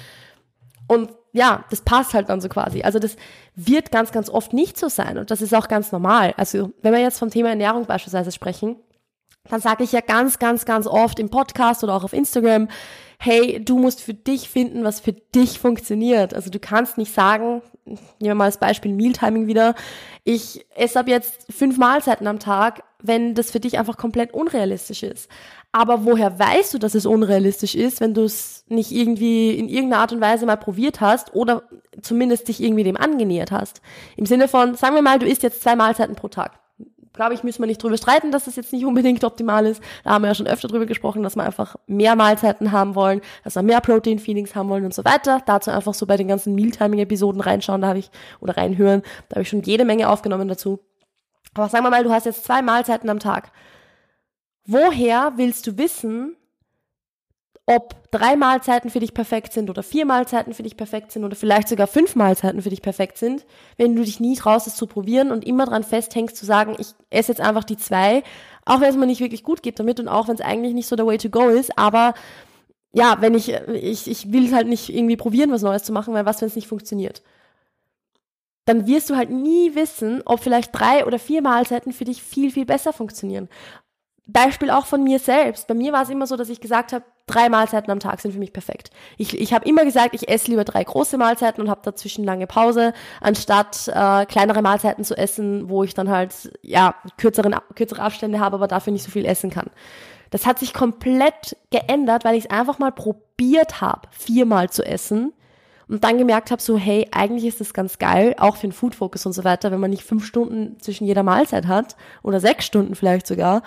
Und 0.88 1.12
ja, 1.34 1.63
das 1.69 1.81
passt 1.81 2.13
halt 2.13 2.30
dann 2.30 2.42
so 2.42 2.50
quasi. 2.50 2.81
Also 2.81 3.00
das 3.00 3.16
wird 3.56 3.92
ganz, 3.92 4.12
ganz 4.12 4.30
oft 4.30 4.54
nicht 4.54 4.78
so 4.78 4.90
sein 4.90 5.18
und 5.18 5.31
das 5.31 5.42
ist 5.42 5.54
auch 5.54 5.68
ganz 5.68 5.92
normal. 5.92 6.34
Also 6.38 6.72
wenn 6.81 6.94
wir 6.94 7.00
jetzt 7.00 7.19
vom 7.19 7.30
Thema 7.30 7.50
Ernährung 7.50 7.86
beispielsweise 7.86 8.31
sprechen, 8.31 8.75
dann 9.50 9.62
sage 9.62 9.84
ich 9.84 9.92
ja 9.92 10.02
ganz, 10.02 10.40
ganz, 10.40 10.66
ganz 10.66 10.88
oft 10.88 11.19
im 11.19 11.30
Podcast 11.30 11.84
oder 11.84 11.96
auch 11.96 12.04
auf 12.04 12.14
Instagram, 12.14 12.68
hey, 13.18 13.64
du 13.64 13.78
musst 13.78 14.02
für 14.02 14.14
dich 14.14 14.50
finden, 14.50 14.84
was 14.84 15.00
für 15.00 15.14
dich 15.14 15.60
funktioniert. 15.60 16.34
Also 16.34 16.50
du 16.50 16.60
kannst 16.60 16.98
nicht 16.98 17.14
sagen, 17.14 17.62
nehmen 17.86 18.00
wir 18.19 18.36
mal 18.36 18.45
als 18.45 18.57
Beispiel 18.57 18.94
Mealtiming 18.94 19.48
wieder, 19.48 19.75
ich 20.24 20.66
esse 20.75 21.00
ab 21.00 21.07
jetzt 21.07 21.51
fünf 21.51 21.78
Mahlzeiten 21.78 22.28
am 22.28 22.39
Tag, 22.39 22.83
wenn 23.01 23.33
das 23.33 23.51
für 23.51 23.60
dich 23.60 23.80
einfach 23.80 23.98
komplett 23.98 24.33
unrealistisch 24.33 25.04
ist. 25.04 25.30
Aber 25.72 26.06
woher 26.06 26.38
weißt 26.38 26.74
du, 26.74 26.78
dass 26.78 26.95
es 26.95 27.06
unrealistisch 27.06 27.75
ist, 27.75 28.01
wenn 28.01 28.13
du 28.13 28.24
es 28.24 28.66
nicht 28.68 28.92
irgendwie 28.92 29.51
in 29.51 29.69
irgendeiner 29.69 30.01
Art 30.01 30.12
und 30.12 30.22
Weise 30.22 30.45
mal 30.45 30.57
probiert 30.57 31.01
hast 31.01 31.33
oder 31.33 31.63
zumindest 32.01 32.48
dich 32.48 32.62
irgendwie 32.62 32.83
dem 32.83 32.98
angenähert 32.98 33.51
hast? 33.51 33.81
Im 34.18 34.25
Sinne 34.25 34.48
von, 34.48 34.75
sagen 34.75 34.95
wir 34.95 35.01
mal, 35.01 35.18
du 35.18 35.25
isst 35.25 35.44
jetzt 35.44 35.62
zwei 35.62 35.75
Mahlzeiten 35.75 36.16
pro 36.16 36.28
Tag 36.28 36.61
glaube 37.13 37.34
ich, 37.34 37.44
müssen 37.44 37.62
wir 37.62 37.68
nicht 37.68 37.81
drüber 37.81 37.98
streiten, 37.98 38.31
dass 38.31 38.46
das 38.46 38.56
jetzt 38.56 38.72
nicht 38.74 38.86
unbedingt 38.86 39.24
optimal 39.24 39.66
ist. 39.66 39.81
Da 40.04 40.12
haben 40.12 40.24
wir 40.24 40.30
ja 40.30 40.36
schon 40.36 40.48
öfter 40.48 40.68
drüber 40.68 40.86
gesprochen, 40.86 41.24
dass 41.24 41.36
wir 41.36 41.44
einfach 41.44 41.75
mehr 41.88 42.16
Mahlzeiten 42.16 42.72
haben 42.72 42.96
wollen, 42.96 43.22
dass 43.44 43.56
wir 43.56 43.63
mehr 43.63 43.81
Protein-Feelings 43.81 44.56
haben 44.56 44.69
wollen 44.69 44.86
und 44.86 44.94
so 44.94 45.04
weiter. 45.04 45.42
Dazu 45.46 45.72
einfach 45.72 45.94
so 45.94 46.06
bei 46.06 46.18
den 46.18 46.28
ganzen 46.28 46.56
Mealtiming-Episoden 46.56 47.42
reinschauen, 47.42 47.81
da 47.81 47.90
habe 47.90 48.00
ich, 48.00 48.12
oder 48.40 48.57
reinhören, 48.57 49.02
da 49.30 49.35
habe 49.35 49.44
ich 49.44 49.50
schon 49.50 49.62
jede 49.62 49.85
Menge 49.85 50.09
aufgenommen 50.09 50.47
dazu. 50.47 50.80
Aber 51.54 51.68
sagen 51.68 51.83
wir 51.83 51.90
mal, 51.90 52.04
du 52.04 52.12
hast 52.12 52.26
jetzt 52.26 52.45
zwei 52.45 52.62
Mahlzeiten 52.62 53.09
am 53.09 53.19
Tag. 53.19 53.52
Woher 54.66 55.33
willst 55.35 55.68
du 55.68 55.78
wissen, 55.78 56.38
ob 57.65 58.11
drei 58.11 58.35
Mahlzeiten 58.35 58.89
für 58.89 58.99
dich 58.99 59.13
perfekt 59.13 59.53
sind 59.53 59.69
oder 59.69 59.83
vier 59.83 60.06
Mahlzeiten 60.06 60.53
für 60.53 60.63
dich 60.63 60.75
perfekt 60.75 61.11
sind 61.11 61.23
oder 61.23 61.35
vielleicht 61.35 61.69
sogar 61.69 61.87
fünf 61.87 62.15
Mahlzeiten 62.15 62.61
für 62.61 62.69
dich 62.69 62.81
perfekt 62.81 63.18
sind, 63.18 63.45
wenn 63.77 63.95
du 63.95 64.03
dich 64.03 64.19
nie 64.19 64.35
traust, 64.35 64.68
es 64.68 64.75
zu 64.75 64.87
probieren 64.87 65.31
und 65.31 65.45
immer 65.45 65.65
dran 65.65 65.83
festhängst, 65.83 66.35
zu 66.35 66.45
sagen, 66.45 66.75
ich 66.80 66.87
esse 67.09 67.31
jetzt 67.31 67.41
einfach 67.41 67.63
die 67.63 67.77
zwei, 67.77 68.23
auch 68.65 68.81
wenn 68.81 68.89
es 68.89 68.97
mir 68.97 69.06
nicht 69.06 69.21
wirklich 69.21 69.44
gut 69.44 69.61
geht 69.63 69.80
damit 69.80 69.99
und 69.99 70.07
auch 70.07 70.27
wenn 70.27 70.35
es 70.35 70.41
eigentlich 70.41 70.73
nicht 70.73 70.87
so 70.87 70.95
der 70.95 71.06
Way 71.06 71.19
to 71.19 71.30
go 71.30 71.49
ist, 71.49 71.77
aber 71.77 72.13
ja, 72.94 73.18
wenn 73.21 73.35
ich, 73.35 73.53
ich, 73.53 74.09
ich 74.09 74.33
will 74.33 74.53
halt 74.53 74.68
nicht 74.68 74.89
irgendwie 74.89 75.15
probieren, 75.15 75.51
was 75.51 75.61
Neues 75.61 75.83
zu 75.83 75.94
machen, 75.94 76.13
weil 76.13 76.25
was, 76.25 76.41
wenn 76.41 76.47
es 76.47 76.56
nicht 76.56 76.68
funktioniert? 76.68 77.21
Dann 78.65 78.85
wirst 78.85 79.09
du 79.09 79.15
halt 79.15 79.30
nie 79.30 79.75
wissen, 79.75 80.21
ob 80.25 80.41
vielleicht 80.41 80.77
drei 80.77 81.06
oder 81.06 81.18
vier 81.18 81.41
Mahlzeiten 81.41 81.94
für 81.94 82.06
dich 82.06 82.21
viel, 82.21 82.51
viel 82.51 82.65
besser 82.65 82.94
funktionieren. 82.94 83.49
Beispiel 84.25 84.69
auch 84.69 84.85
von 84.85 85.04
mir 85.04 85.19
selbst. 85.19 85.68
Bei 85.68 85.73
mir 85.73 85.94
war 85.94 86.04
es 86.04 86.09
immer 86.09 86.28
so, 86.28 86.37
dass 86.37 86.49
ich 86.49 86.61
gesagt 86.61 86.94
habe, 86.94 87.04
drei 87.25 87.49
Mahlzeiten 87.49 87.92
am 87.92 87.99
Tag 87.99 88.19
sind 88.21 88.31
für 88.31 88.40
mich 88.40 88.54
perfekt. 88.54 88.92
Ich, 89.18 89.40
ich 89.40 89.54
habe 89.54 89.68
immer 89.68 89.83
gesagt, 89.83 90.13
ich 90.13 90.30
esse 90.30 90.51
lieber 90.51 90.63
drei 90.63 90.83
große 90.83 91.18
Mahlzeiten 91.18 91.61
und 91.61 91.69
habe 91.69 91.81
dazwischen 91.83 92.23
lange 92.23 92.47
Pause, 92.47 92.94
anstatt 93.19 93.87
äh, 93.87 94.25
kleinere 94.25 94.61
Mahlzeiten 94.61 95.04
zu 95.04 95.18
essen, 95.18 95.69
wo 95.69 95.83
ich 95.83 95.94
dann 95.94 96.09
halt 96.09 96.51
ja 96.61 96.95
kürzeren, 97.18 97.56
kürzere 97.75 98.01
Abstände 98.01 98.40
habe, 98.40 98.56
aber 98.56 98.68
dafür 98.68 98.94
nicht 98.94 99.04
so 99.04 99.11
viel 99.11 99.25
essen 99.25 99.49
kann. 99.49 99.69
Das 100.30 100.45
hat 100.45 100.59
sich 100.59 100.73
komplett 100.73 101.57
geändert, 101.71 102.23
weil 102.23 102.35
ich 102.35 102.45
es 102.45 102.51
einfach 102.51 102.80
mal 102.80 102.92
probiert 102.92 103.81
habe, 103.81 104.07
viermal 104.11 104.69
zu 104.69 104.85
essen 104.85 105.33
und 105.92 106.06
dann 106.06 106.18
gemerkt 106.18 106.51
habe, 106.51 106.61
so 106.61 106.78
hey, 106.78 107.06
eigentlich 107.11 107.45
ist 107.45 107.59
das 107.59 107.73
ganz 107.73 107.99
geil, 107.99 108.33
auch 108.37 108.56
für 108.56 108.68
den 108.68 108.71
Food 108.71 108.95
Focus 108.95 109.25
und 109.25 109.33
so 109.33 109.44
weiter, 109.44 109.71
wenn 109.71 109.81
man 109.81 109.90
nicht 109.90 110.04
fünf 110.04 110.25
Stunden 110.25 110.80
zwischen 110.80 111.06
jeder 111.06 111.21
Mahlzeit 111.21 111.68
hat 111.68 111.97
oder 112.23 112.40
sechs 112.40 112.66
Stunden 112.66 112.95
vielleicht 112.95 113.28
sogar, 113.28 113.61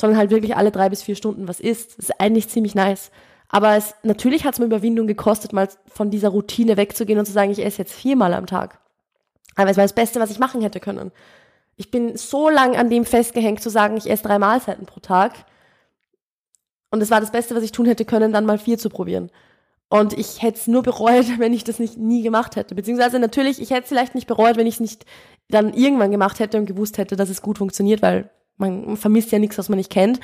sondern 0.00 0.18
halt 0.18 0.30
wirklich 0.30 0.56
alle 0.56 0.70
drei 0.70 0.88
bis 0.88 1.02
vier 1.02 1.16
Stunden 1.16 1.48
was 1.48 1.60
isst. 1.60 1.98
Das 1.98 2.10
ist 2.10 2.20
eigentlich 2.20 2.48
ziemlich 2.48 2.74
nice. 2.74 3.10
Aber 3.48 3.76
es, 3.76 3.94
natürlich 4.02 4.44
hat 4.44 4.54
es 4.54 4.60
mir 4.60 4.66
Überwindung 4.66 5.06
gekostet, 5.06 5.52
mal 5.52 5.68
von 5.86 6.10
dieser 6.10 6.30
Routine 6.30 6.76
wegzugehen 6.76 7.18
und 7.18 7.26
zu 7.26 7.32
sagen, 7.32 7.50
ich 7.50 7.64
esse 7.64 7.78
jetzt 7.78 7.94
viermal 7.94 8.34
am 8.34 8.46
Tag. 8.46 8.80
Aber 9.54 9.70
es 9.70 9.76
war 9.76 9.84
das 9.84 9.94
Beste, 9.94 10.20
was 10.20 10.30
ich 10.30 10.38
machen 10.38 10.60
hätte 10.60 10.80
können. 10.80 11.12
Ich 11.76 11.90
bin 11.90 12.16
so 12.16 12.48
lang 12.48 12.76
an 12.76 12.90
dem 12.90 13.04
festgehängt, 13.04 13.62
zu 13.62 13.70
sagen, 13.70 13.96
ich 13.96 14.10
esse 14.10 14.24
drei 14.24 14.38
Mahlzeiten 14.38 14.86
pro 14.86 15.00
Tag. 15.00 15.46
Und 16.90 17.02
es 17.02 17.10
war 17.10 17.20
das 17.20 17.32
Beste, 17.32 17.54
was 17.54 17.62
ich 17.62 17.72
tun 17.72 17.86
hätte 17.86 18.04
können, 18.04 18.32
dann 18.32 18.46
mal 18.46 18.58
vier 18.58 18.78
zu 18.78 18.88
probieren. 18.88 19.30
Und 19.88 20.18
ich 20.18 20.42
hätte 20.42 20.58
es 20.58 20.66
nur 20.66 20.82
bereut, 20.82 21.26
wenn 21.38 21.52
ich 21.52 21.64
das 21.64 21.78
nicht 21.78 21.96
nie 21.96 22.22
gemacht 22.22 22.56
hätte. 22.56 22.74
Beziehungsweise 22.74 23.18
natürlich, 23.18 23.60
ich 23.60 23.70
hätte 23.70 23.82
es 23.82 23.88
vielleicht 23.88 24.14
nicht 24.14 24.26
bereut, 24.26 24.56
wenn 24.56 24.66
ich 24.66 24.74
es 24.74 24.80
nicht 24.80 25.04
dann 25.48 25.74
irgendwann 25.74 26.10
gemacht 26.10 26.40
hätte 26.40 26.58
und 26.58 26.66
gewusst 26.66 26.98
hätte, 26.98 27.14
dass 27.14 27.30
es 27.30 27.42
gut 27.42 27.58
funktioniert, 27.58 28.02
weil 28.02 28.30
man 28.56 28.96
vermisst 28.96 29.32
ja 29.32 29.38
nichts, 29.38 29.58
was 29.58 29.68
man 29.68 29.78
nicht 29.78 29.90
kennt. 29.90 30.20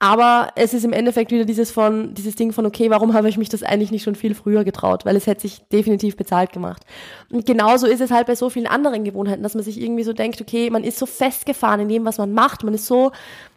Aber 0.00 0.50
es 0.54 0.74
ist 0.74 0.84
im 0.84 0.92
Endeffekt 0.92 1.32
wieder 1.32 1.44
dieses 1.44 1.72
von, 1.72 2.14
dieses 2.14 2.36
Ding 2.36 2.52
von, 2.52 2.64
okay, 2.66 2.88
warum 2.88 3.14
habe 3.14 3.28
ich 3.28 3.36
mich 3.36 3.48
das 3.48 3.64
eigentlich 3.64 3.90
nicht 3.90 4.04
schon 4.04 4.14
viel 4.14 4.36
früher 4.36 4.62
getraut? 4.62 5.04
Weil 5.04 5.16
es 5.16 5.26
hätte 5.26 5.40
sich 5.40 5.60
definitiv 5.72 6.16
bezahlt 6.16 6.52
gemacht. 6.52 6.84
Und 7.32 7.46
genauso 7.46 7.88
ist 7.88 8.00
es 8.00 8.12
halt 8.12 8.28
bei 8.28 8.36
so 8.36 8.48
vielen 8.48 8.68
anderen 8.68 9.02
Gewohnheiten, 9.02 9.42
dass 9.42 9.54
man 9.54 9.64
sich 9.64 9.80
irgendwie 9.80 10.04
so 10.04 10.12
denkt, 10.12 10.40
okay, 10.40 10.70
man 10.70 10.84
ist 10.84 10.98
so 10.98 11.06
festgefahren 11.06 11.80
in 11.80 11.88
dem, 11.88 12.04
was 12.04 12.18
man 12.18 12.32
macht. 12.32 12.62
Man 12.62 12.74
ist 12.74 12.86
so 12.86 13.10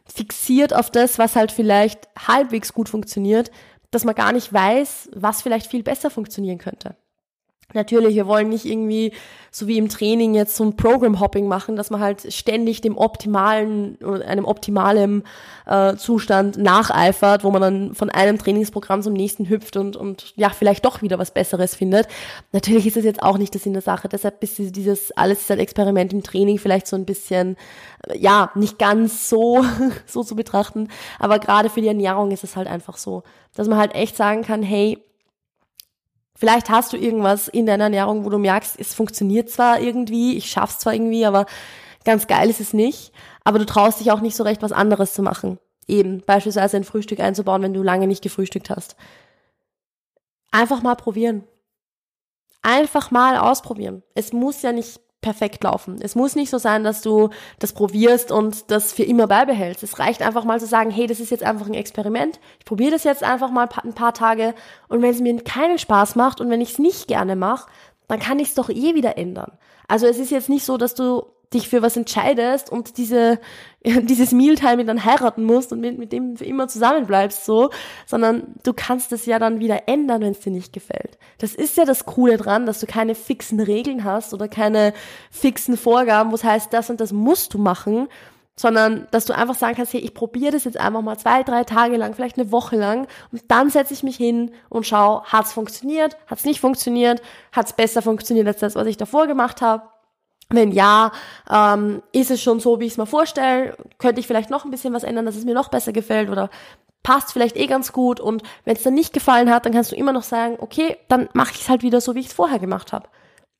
fixiert 0.07 0.75
auf 0.75 0.89
das, 0.89 1.19
was 1.19 1.35
halt 1.35 1.51
vielleicht 1.51 2.09
halbwegs 2.27 2.73
gut 2.73 2.89
funktioniert, 2.89 3.51
dass 3.91 4.03
man 4.03 4.15
gar 4.15 4.31
nicht 4.31 4.51
weiß, 4.51 5.11
was 5.13 5.43
vielleicht 5.43 5.67
viel 5.67 5.83
besser 5.83 6.09
funktionieren 6.09 6.57
könnte. 6.57 6.95
Natürlich, 7.73 8.15
wir 8.15 8.27
wollen 8.27 8.49
nicht 8.49 8.65
irgendwie, 8.65 9.13
so 9.51 9.67
wie 9.67 9.77
im 9.77 9.89
Training, 9.89 10.33
jetzt 10.33 10.55
so 10.55 10.63
ein 10.63 10.77
Program-Hopping 10.77 11.47
machen, 11.47 11.75
dass 11.75 11.89
man 11.89 11.99
halt 11.99 12.33
ständig 12.33 12.81
dem 12.81 12.97
optimalen, 12.97 13.97
einem 14.25 14.45
optimalen 14.45 15.23
äh, 15.65 15.95
Zustand 15.95 16.57
nacheifert, 16.57 17.43
wo 17.43 17.51
man 17.51 17.61
dann 17.61 17.95
von 17.95 18.09
einem 18.09 18.37
Trainingsprogramm 18.37 19.01
zum 19.01 19.13
nächsten 19.13 19.49
hüpft 19.49 19.77
und, 19.77 19.95
und 19.95 20.33
ja, 20.35 20.49
vielleicht 20.49 20.85
doch 20.85 21.01
wieder 21.01 21.19
was 21.19 21.31
Besseres 21.31 21.75
findet. 21.75 22.07
Natürlich 22.51 22.87
ist 22.87 22.97
das 22.97 23.03
jetzt 23.03 23.21
auch 23.21 23.37
nicht 23.37 23.53
das 23.53 23.65
in 23.65 23.73
der 23.73 23.81
Sache. 23.81 24.07
Deshalb 24.07 24.41
ist 24.43 24.57
dieses 24.57 25.11
alles 25.11 25.41
ist 25.41 25.51
ein 25.51 25.59
Experiment 25.59 26.13
im 26.13 26.23
Training 26.23 26.57
vielleicht 26.57 26.87
so 26.87 26.95
ein 26.95 27.05
bisschen, 27.05 27.57
äh, 28.07 28.17
ja, 28.17 28.51
nicht 28.55 28.79
ganz 28.79 29.29
so, 29.29 29.65
so 30.05 30.23
zu 30.23 30.35
betrachten. 30.35 30.87
Aber 31.19 31.39
gerade 31.39 31.69
für 31.69 31.81
die 31.81 31.87
Ernährung 31.87 32.31
ist 32.31 32.43
es 32.43 32.55
halt 32.55 32.67
einfach 32.67 32.97
so, 32.97 33.23
dass 33.55 33.67
man 33.67 33.77
halt 33.77 33.95
echt 33.95 34.15
sagen 34.15 34.43
kann, 34.43 34.63
hey, 34.63 34.97
Vielleicht 36.41 36.71
hast 36.71 36.91
du 36.91 36.97
irgendwas 36.97 37.47
in 37.47 37.67
deiner 37.67 37.83
Ernährung, 37.83 38.25
wo 38.25 38.31
du 38.31 38.39
merkst, 38.39 38.79
es 38.79 38.95
funktioniert 38.95 39.51
zwar 39.51 39.79
irgendwie, 39.79 40.35
ich 40.35 40.49
schaff's 40.49 40.79
zwar 40.79 40.91
irgendwie, 40.95 41.23
aber 41.23 41.45
ganz 42.03 42.25
geil 42.25 42.49
ist 42.49 42.59
es 42.59 42.73
nicht. 42.73 43.13
Aber 43.43 43.59
du 43.59 43.65
traust 43.67 43.99
dich 43.99 44.11
auch 44.11 44.21
nicht 44.21 44.35
so 44.35 44.41
recht, 44.41 44.63
was 44.63 44.71
anderes 44.71 45.13
zu 45.13 45.21
machen. 45.21 45.59
Eben, 45.87 46.23
beispielsweise 46.25 46.77
ein 46.77 46.83
Frühstück 46.83 47.19
einzubauen, 47.19 47.61
wenn 47.61 47.75
du 47.75 47.83
lange 47.83 48.07
nicht 48.07 48.23
gefrühstückt 48.23 48.71
hast. 48.71 48.95
Einfach 50.49 50.81
mal 50.81 50.95
probieren. 50.95 51.43
Einfach 52.63 53.11
mal 53.11 53.37
ausprobieren. 53.37 54.01
Es 54.15 54.33
muss 54.33 54.63
ja 54.63 54.71
nicht 54.71 54.99
perfekt 55.21 55.63
laufen. 55.63 55.99
Es 56.01 56.15
muss 56.15 56.35
nicht 56.35 56.49
so 56.49 56.57
sein, 56.57 56.83
dass 56.83 57.01
du 57.01 57.29
das 57.59 57.73
probierst 57.73 58.31
und 58.31 58.71
das 58.71 58.91
für 58.91 59.03
immer 59.03 59.27
beibehältst. 59.27 59.83
Es 59.83 59.99
reicht 59.99 60.21
einfach 60.21 60.43
mal 60.43 60.59
zu 60.59 60.65
sagen, 60.65 60.89
hey, 60.89 61.07
das 61.07 61.19
ist 61.19 61.29
jetzt 61.29 61.43
einfach 61.43 61.67
ein 61.67 61.73
Experiment. 61.73 62.39
Ich 62.59 62.65
probiere 62.65 62.91
das 62.91 63.03
jetzt 63.03 63.23
einfach 63.23 63.51
mal 63.51 63.69
ein 63.83 63.93
paar 63.93 64.13
Tage 64.13 64.55
und 64.87 65.01
wenn 65.01 65.11
es 65.11 65.19
mir 65.19 65.43
keinen 65.43 65.77
Spaß 65.77 66.15
macht 66.15 66.41
und 66.41 66.49
wenn 66.49 66.61
ich 66.61 66.71
es 66.71 66.79
nicht 66.79 67.07
gerne 67.07 67.35
mache, 67.35 67.69
dann 68.07 68.19
kann 68.19 68.39
ich 68.39 68.49
es 68.49 68.55
doch 68.55 68.69
eh 68.69 68.95
wieder 68.95 69.17
ändern. 69.17 69.51
Also 69.87 70.07
es 70.07 70.17
ist 70.17 70.31
jetzt 70.31 70.49
nicht 70.49 70.65
so, 70.65 70.77
dass 70.77 70.95
du 70.95 71.25
dich 71.53 71.67
für 71.67 71.81
was 71.81 71.97
entscheidest 71.97 72.69
und 72.69 72.97
diese, 72.97 73.39
dieses 73.83 74.31
Mealtime 74.31 74.77
mit 74.77 74.87
dann 74.87 75.03
heiraten 75.03 75.43
musst 75.43 75.71
und 75.71 75.81
mit, 75.81 75.97
mit 75.97 76.11
dem 76.11 76.37
für 76.37 76.45
immer 76.45 76.67
zusammenbleibst, 76.67 77.45
so, 77.45 77.69
sondern 78.05 78.55
du 78.63 78.73
kannst 78.73 79.11
es 79.11 79.25
ja 79.25 79.39
dann 79.39 79.59
wieder 79.59 79.87
ändern, 79.87 80.21
wenn 80.21 80.31
es 80.31 80.39
dir 80.39 80.51
nicht 80.51 80.73
gefällt. 80.73 81.17
Das 81.39 81.53
ist 81.53 81.77
ja 81.77 81.85
das 81.85 82.05
Coole 82.05 82.37
dran, 82.37 82.65
dass 82.65 82.79
du 82.79 82.85
keine 82.85 83.15
fixen 83.15 83.59
Regeln 83.59 84.03
hast 84.03 84.33
oder 84.33 84.47
keine 84.47 84.93
fixen 85.29 85.77
Vorgaben, 85.77 86.31
wo 86.31 86.35
es 86.35 86.43
heißt, 86.43 86.71
das 86.73 86.89
und 86.89 87.01
das 87.01 87.11
musst 87.11 87.53
du 87.53 87.57
machen, 87.57 88.07
sondern 88.55 89.07
dass 89.11 89.25
du 89.25 89.35
einfach 89.35 89.55
sagen 89.55 89.75
kannst, 89.75 89.93
hey, 89.93 90.01
ich 90.01 90.13
probiere 90.13 90.51
das 90.51 90.65
jetzt 90.65 90.77
einfach 90.77 91.01
mal 91.01 91.17
zwei, 91.17 91.43
drei 91.43 91.63
Tage 91.63 91.97
lang, 91.97 92.13
vielleicht 92.13 92.37
eine 92.37 92.51
Woche 92.51 92.75
lang 92.75 93.07
und 93.31 93.41
dann 93.47 93.69
setze 93.69 93.93
ich 93.93 94.03
mich 94.03 94.17
hin 94.17 94.51
und 94.69 94.85
schau, 94.85 95.23
hat's 95.23 95.51
funktioniert, 95.53 96.15
hat's 96.27 96.45
nicht 96.45 96.59
funktioniert, 96.59 97.21
hat's 97.51 97.73
besser 97.73 98.01
funktioniert 98.01 98.47
als 98.47 98.59
das, 98.59 98.75
was 98.75 98.87
ich 98.87 98.97
davor 98.97 99.27
gemacht 99.27 99.61
habe 99.61 99.83
wenn 100.51 100.71
ja, 100.71 101.11
ähm, 101.49 102.01
ist 102.11 102.31
es 102.31 102.41
schon 102.41 102.59
so, 102.59 102.79
wie 102.79 102.85
ich 102.85 102.93
es 102.93 102.97
mir 102.97 103.05
vorstelle? 103.05 103.75
Könnte 103.97 104.19
ich 104.19 104.27
vielleicht 104.27 104.49
noch 104.49 104.65
ein 104.65 104.71
bisschen 104.71 104.93
was 104.93 105.03
ändern, 105.03 105.25
dass 105.25 105.35
es 105.35 105.45
mir 105.45 105.53
noch 105.53 105.69
besser 105.69 105.93
gefällt 105.93 106.29
oder 106.29 106.49
passt 107.03 107.33
vielleicht 107.33 107.57
eh 107.57 107.67
ganz 107.67 107.93
gut 107.93 108.19
und 108.19 108.43
wenn 108.63 108.75
es 108.75 108.83
dann 108.83 108.93
nicht 108.93 109.13
gefallen 109.13 109.49
hat, 109.49 109.65
dann 109.65 109.73
kannst 109.73 109.91
du 109.91 109.95
immer 109.95 110.13
noch 110.13 110.23
sagen, 110.23 110.57
okay, 110.59 110.97
dann 111.07 111.29
mache 111.33 111.51
ich 111.53 111.61
es 111.61 111.69
halt 111.69 111.81
wieder 111.81 111.99
so, 111.99 112.15
wie 112.15 112.19
ich 112.19 112.27
es 112.27 112.33
vorher 112.33 112.59
gemacht 112.59 112.93
habe. 112.93 113.07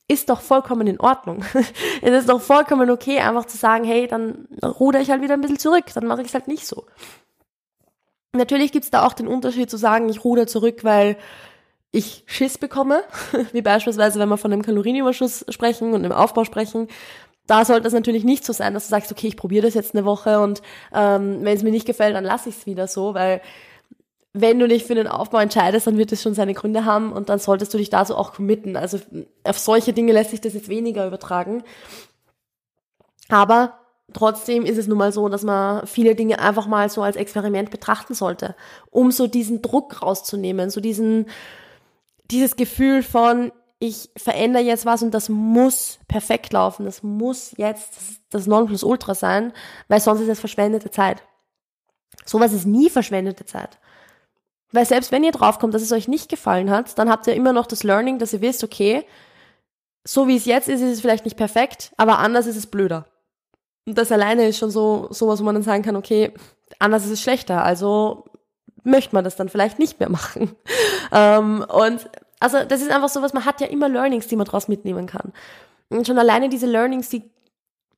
Ist 0.08 0.30
doch 0.30 0.42
vollkommen 0.42 0.88
in 0.88 1.00
Ordnung. 1.00 1.44
es 2.02 2.12
ist 2.12 2.30
doch 2.30 2.42
vollkommen 2.42 2.90
okay, 2.90 3.20
einfach 3.20 3.46
zu 3.46 3.58
sagen, 3.58 3.84
hey, 3.84 4.08
dann 4.08 4.48
ruder 4.64 5.00
ich 5.00 5.10
halt 5.10 5.22
wieder 5.22 5.34
ein 5.34 5.42
bisschen 5.42 5.60
zurück, 5.60 5.86
dann 5.94 6.06
mache 6.06 6.22
ich 6.22 6.28
es 6.28 6.34
halt 6.34 6.48
nicht 6.48 6.68
so. 6.68 6.86
Natürlich 8.34 8.72
gibt's 8.72 8.92
da 8.92 9.06
auch 9.06 9.14
den 9.14 9.28
Unterschied 9.28 9.70
zu 9.70 9.78
sagen, 9.78 10.08
ich 10.08 10.24
ruder 10.24 10.48
zurück, 10.48 10.84
weil 10.84 11.18
ich 11.92 12.24
Schiss 12.26 12.58
bekomme, 12.58 13.04
wie 13.52 13.62
beispielsweise, 13.62 14.20
wenn 14.20 14.30
wir 14.30 14.38
von 14.38 14.52
einem 14.52 14.62
Kalorienüberschuss 14.62 15.46
sprechen 15.50 15.94
und 15.94 16.04
einem 16.04 16.14
Aufbau 16.14 16.44
sprechen, 16.44 16.88
da 17.48 17.66
sollte 17.66 17.88
es 17.88 17.94
natürlich 17.94 18.24
nicht 18.24 18.46
so 18.46 18.54
sein, 18.54 18.74
dass 18.74 18.86
du 18.86 18.90
sagst, 18.90 19.12
okay, 19.12 19.28
ich 19.28 19.36
probiere 19.36 19.66
das 19.66 19.74
jetzt 19.74 19.94
eine 19.96 20.06
Woche 20.06 20.40
und 20.40 20.62
ähm, 20.94 21.40
wenn 21.42 21.58
es 21.58 21.64
mir 21.64 21.72
nicht 21.72 21.88
gefällt, 21.88 22.16
dann 22.16 22.24
lasse 22.24 22.50
ich 22.50 22.58
es 22.58 22.66
wieder 22.66 22.88
so, 22.88 23.14
weil 23.14 23.42
wenn 24.34 24.60
du 24.60 24.68
dich 24.68 24.86
für 24.86 24.96
den 24.96 25.08
Aufbau 25.08 25.40
entscheidest, 25.40 25.88
dann 25.88 25.98
wird 25.98 26.12
es 26.12 26.22
schon 26.22 26.34
seine 26.34 26.54
Gründe 26.54 26.86
haben 26.86 27.12
und 27.12 27.28
dann 27.30 27.40
solltest 27.40 27.74
du 27.74 27.78
dich 27.78 27.90
da 27.90 28.06
so 28.06 28.16
auch 28.16 28.34
committen. 28.34 28.78
Also 28.78 29.00
auf 29.44 29.60
solche 29.60 29.92
Dinge 29.92 30.14
lässt 30.14 30.32
sich 30.32 30.40
das 30.40 30.54
jetzt 30.54 30.70
weniger 30.70 31.06
übertragen. 31.06 31.64
Aber 33.28 33.80
trotzdem 34.14 34.66
ist 34.66 34.78
es 34.78 34.88
nun 34.88 34.98
mal 34.98 35.12
so, 35.12 35.28
dass 35.28 35.44
man 35.44 35.86
viele 35.86 36.16
Dinge 36.16 36.40
einfach 36.40 36.68
mal 36.68 36.90
so 36.90 37.02
als 37.02 37.18
Experiment 37.18 37.72
betrachten 37.72 38.14
sollte, 38.14 38.56
um 38.90 39.12
so 39.12 39.28
diesen 39.28 39.62
Druck 39.62 40.02
rauszunehmen, 40.02 40.70
so 40.70 40.80
diesen, 40.80 41.26
dieses 42.32 42.56
Gefühl 42.56 43.04
von, 43.04 43.52
ich 43.80 44.10
verändere 44.16 44.64
jetzt 44.64 44.86
was 44.86 45.02
und 45.04 45.12
das 45.12 45.30
muss 45.30 46.00
perfekt 46.08 46.54
laufen, 46.54 46.86
das 46.86 47.04
muss 47.04 47.54
jetzt 47.58 47.98
das 48.30 48.48
Nonplusultra 48.48 49.16
sein, 49.16 49.54
weil 49.88 50.00
sonst 50.00 50.22
ist 50.22 50.30
es 50.30 50.40
verschwendete 50.40 50.92
Zeit. 50.92 51.24
Sowas 52.26 52.54
ist 52.54 52.66
nie 52.66 52.90
verschwendete 52.90 53.46
Zeit. 53.46 53.80
Weil 54.72 54.86
selbst 54.86 55.12
wenn 55.12 55.24
ihr 55.24 55.32
draufkommt, 55.32 55.74
dass 55.74 55.82
es 55.82 55.92
euch 55.92 56.08
nicht 56.08 56.30
gefallen 56.30 56.70
hat, 56.70 56.98
dann 56.98 57.10
habt 57.10 57.28
ihr 57.28 57.34
immer 57.34 57.54
noch 57.54 57.66
das 57.66 57.84
Learning, 57.84 58.20
dass 58.20 58.34
ihr 58.34 58.42
wisst, 58.42 58.64
okay, 58.64 59.04
so 60.04 60.28
wie 60.28 60.38
es 60.38 60.46
jetzt 60.46 60.70
ist, 60.70 60.82
ist 60.82 60.94
es 60.94 61.02
vielleicht 61.02 61.26
nicht 61.26 61.38
perfekt, 61.38 61.92
aber 61.98 62.20
anders 62.20 62.46
ist 62.46 62.56
es 62.56 62.68
blöder. 62.68 63.08
Und 63.88 63.98
das 63.98 64.12
alleine 64.12 64.48
ist 64.48 64.58
schon 64.58 64.72
so 64.72 65.08
sowas, 65.10 65.40
wo 65.40 65.44
man 65.44 65.56
dann 65.56 65.64
sagen 65.64 65.84
kann, 65.84 65.96
okay, 65.96 66.34
anders 66.80 67.06
ist 67.06 67.12
es 67.12 67.22
schlechter, 67.22 67.64
also 67.64 68.26
möchte 68.84 69.14
man 69.14 69.24
das 69.24 69.36
dann 69.36 69.50
vielleicht 69.50 69.80
nicht 69.80 70.00
mehr 70.00 70.10
machen. 70.10 70.56
Ähm, 71.12 71.66
und 71.68 72.10
also 72.42 72.64
das 72.68 72.82
ist 72.82 72.92
einfach 72.92 73.10
so 73.10 73.22
was, 73.22 73.34
man 73.34 73.46
hat 73.46 73.62
ja 73.62 73.68
immer 73.68 73.88
Learnings, 73.88 74.28
die 74.28 74.36
man 74.36 74.46
daraus 74.46 74.68
mitnehmen 74.68 75.06
kann. 75.06 75.32
Und 75.90 76.08
schon 76.08 76.18
alleine 76.18 76.50
diese 76.50 76.66
Learnings, 76.66 77.10
die 77.10 77.30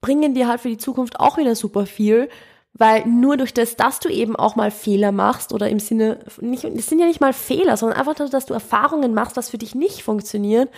bringen 0.02 0.36
dir 0.36 0.48
halt 0.48 0.62
für 0.62 0.70
die 0.70 0.78
Zukunft 0.78 1.20
auch 1.20 1.38
wieder 1.38 1.56
super 1.56 1.86
viel, 1.86 2.30
weil 2.74 3.06
nur 3.06 3.38
durch 3.38 3.54
das, 3.54 3.76
dass 3.76 4.00
du 4.00 4.10
eben 4.10 4.36
auch 4.36 4.56
mal 4.56 4.72
Fehler 4.72 5.12
machst 5.12 5.54
oder 5.54 5.70
im 5.70 5.80
Sinne, 5.80 6.20
nicht, 6.42 6.64
es 6.64 6.88
sind 6.88 7.00
ja 7.00 7.06
nicht 7.06 7.22
mal 7.22 7.34
Fehler, 7.34 7.78
sondern 7.78 7.98
einfach, 7.98 8.16
dass 8.16 8.46
du 8.46 8.54
Erfahrungen 8.54 9.14
machst, 9.14 9.38
was 9.38 9.50
für 9.50 9.58
dich 9.58 9.76
nicht 9.76 10.04
funktioniert, 10.04 10.70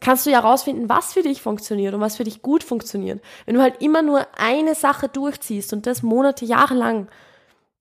kannst 0.00 0.26
du 0.26 0.30
ja 0.30 0.40
rausfinden, 0.40 0.88
was 0.88 1.12
für 1.12 1.22
dich 1.22 1.40
funktioniert 1.40 1.94
und 1.94 2.00
was 2.00 2.16
für 2.16 2.24
dich 2.24 2.42
gut 2.42 2.64
funktioniert. 2.64 3.22
Wenn 3.46 3.54
du 3.54 3.62
halt 3.62 3.80
immer 3.80 4.02
nur 4.02 4.26
eine 4.36 4.74
Sache 4.74 5.08
durchziehst 5.08 5.72
und 5.72 5.86
das 5.86 6.02
Monate, 6.02 6.44
Jahre 6.44 6.74
lang, 6.74 7.08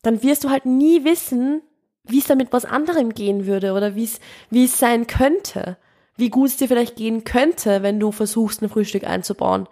dann 0.03 0.21
wirst 0.21 0.43
du 0.43 0.49
halt 0.49 0.65
nie 0.65 1.05
wissen, 1.05 1.61
wie 2.03 2.19
es 2.19 2.27
damit 2.27 2.51
was 2.51 2.65
anderem 2.65 3.13
gehen 3.13 3.45
würde 3.45 3.73
oder 3.73 3.95
wie 3.95 4.03
es, 4.03 4.19
wie 4.49 4.65
es 4.65 4.77
sein 4.77 5.07
könnte. 5.07 5.77
Wie 6.15 6.29
gut 6.29 6.49
es 6.49 6.57
dir 6.57 6.67
vielleicht 6.67 6.95
gehen 6.95 7.23
könnte, 7.23 7.81
wenn 7.81 7.99
du 7.99 8.11
versuchst, 8.11 8.61
ein 8.61 8.69
Frühstück 8.69 9.03
einzubauen. 9.03 9.67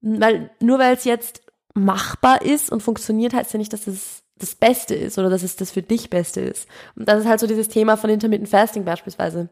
Weil, 0.00 0.50
nur 0.60 0.78
weil 0.78 0.94
es 0.94 1.04
jetzt 1.04 1.42
machbar 1.74 2.42
ist 2.42 2.70
und 2.70 2.82
funktioniert, 2.82 3.34
heißt 3.34 3.52
ja 3.52 3.58
nicht, 3.58 3.72
dass 3.72 3.86
es 3.86 4.22
das 4.38 4.54
Beste 4.54 4.94
ist 4.94 5.18
oder 5.18 5.30
dass 5.30 5.42
es 5.42 5.56
das 5.56 5.70
für 5.70 5.82
dich 5.82 6.10
Beste 6.10 6.40
ist. 6.40 6.68
Und 6.96 7.08
das 7.08 7.20
ist 7.20 7.28
halt 7.28 7.40
so 7.40 7.46
dieses 7.46 7.68
Thema 7.68 7.96
von 7.96 8.10
Intermittent 8.10 8.48
Fasting 8.48 8.84
beispielsweise. 8.84 9.48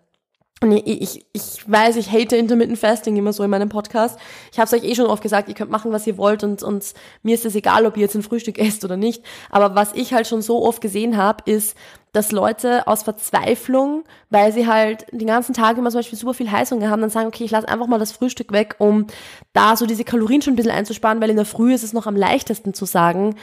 Und 0.63 0.73
ich, 0.73 1.27
ich 1.35 1.71
weiß, 1.71 1.97
ich 1.97 2.11
hate 2.11 2.35
Intermittent 2.35 2.79
Fasting 2.79 3.15
immer 3.17 3.35
so 3.35 3.43
in 3.43 3.51
meinem 3.51 3.69
Podcast. 3.69 4.19
Ich 4.51 4.59
habe 4.59 4.65
es 4.65 4.73
euch 4.73 4.89
eh 4.89 4.95
schon 4.95 5.05
oft 5.07 5.23
gesagt, 5.23 5.51
ihr 5.51 5.55
könnt 5.55 5.71
machen, 5.71 5.93
was 5.93 6.07
ihr 6.07 6.17
wollt 6.17 6.45
und, 6.45 6.63
und 6.63 6.95
mir 7.23 7.35
ist 7.35 7.45
es 7.45 7.55
egal, 7.55 7.85
ob 7.85 7.97
ihr 7.97 8.05
jetzt 8.05 8.15
ein 8.15 8.23
Frühstück 8.23 8.59
esst 8.67 8.83
oder 8.83 8.97
nicht. 8.97 9.23
Aber 9.51 9.75
was 9.75 9.93
ich 9.93 10.15
halt 10.15 10.27
schon 10.27 10.41
so 10.41 10.65
oft 10.65 10.81
gesehen 10.81 11.19
habe, 11.19 11.51
ist, 11.51 11.77
dass 12.13 12.33
Leute 12.33 12.87
aus 12.87 13.03
Verzweiflung, 13.03 14.05
weil 14.31 14.51
sie 14.51 14.67
halt 14.67 15.05
den 15.13 15.27
ganzen 15.27 15.53
Tag 15.53 15.77
immer 15.77 15.91
zum 15.91 15.99
Beispiel 15.99 16.19
super 16.19 16.33
viel 16.33 16.51
Heißhunger 16.51 16.89
haben, 16.89 17.03
dann 17.03 17.11
sagen, 17.11 17.29
okay, 17.29 17.45
ich 17.45 17.51
lasse 17.51 17.69
einfach 17.69 17.87
mal 17.87 17.99
das 17.99 18.13
Frühstück 18.13 18.51
weg, 18.53 18.77
um 18.79 19.09
da 19.53 19.77
so 19.77 19.85
diese 19.85 20.05
Kalorien 20.05 20.41
schon 20.41 20.55
ein 20.55 20.57
bisschen 20.57 20.73
einzusparen, 20.73 21.21
weil 21.21 21.29
in 21.29 21.37
der 21.37 21.45
Früh 21.45 21.75
ist 21.75 21.85
es 21.85 21.93
noch 21.93 22.07
am 22.07 22.17
leichtesten 22.17 22.73
zu 22.73 22.87
sagen, 22.87 23.37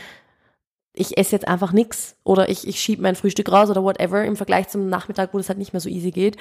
ich 0.94 1.16
esse 1.18 1.34
jetzt 1.34 1.48
einfach 1.48 1.74
nix 1.74 2.16
oder 2.24 2.50
ich, 2.50 2.68
ich 2.68 2.80
schiebe 2.80 3.04
mein 3.04 3.16
Frühstück 3.16 3.52
raus 3.52 3.70
oder 3.70 3.84
whatever 3.84 4.24
im 4.26 4.36
Vergleich 4.36 4.70
zum 4.70 4.90
Nachmittag, 4.90 5.34
wo 5.34 5.38
das 5.38 5.50
halt 5.50 5.60
nicht 5.60 5.74
mehr 5.74 5.80
so 5.80 5.90
easy 5.90 6.10
geht. 6.10 6.38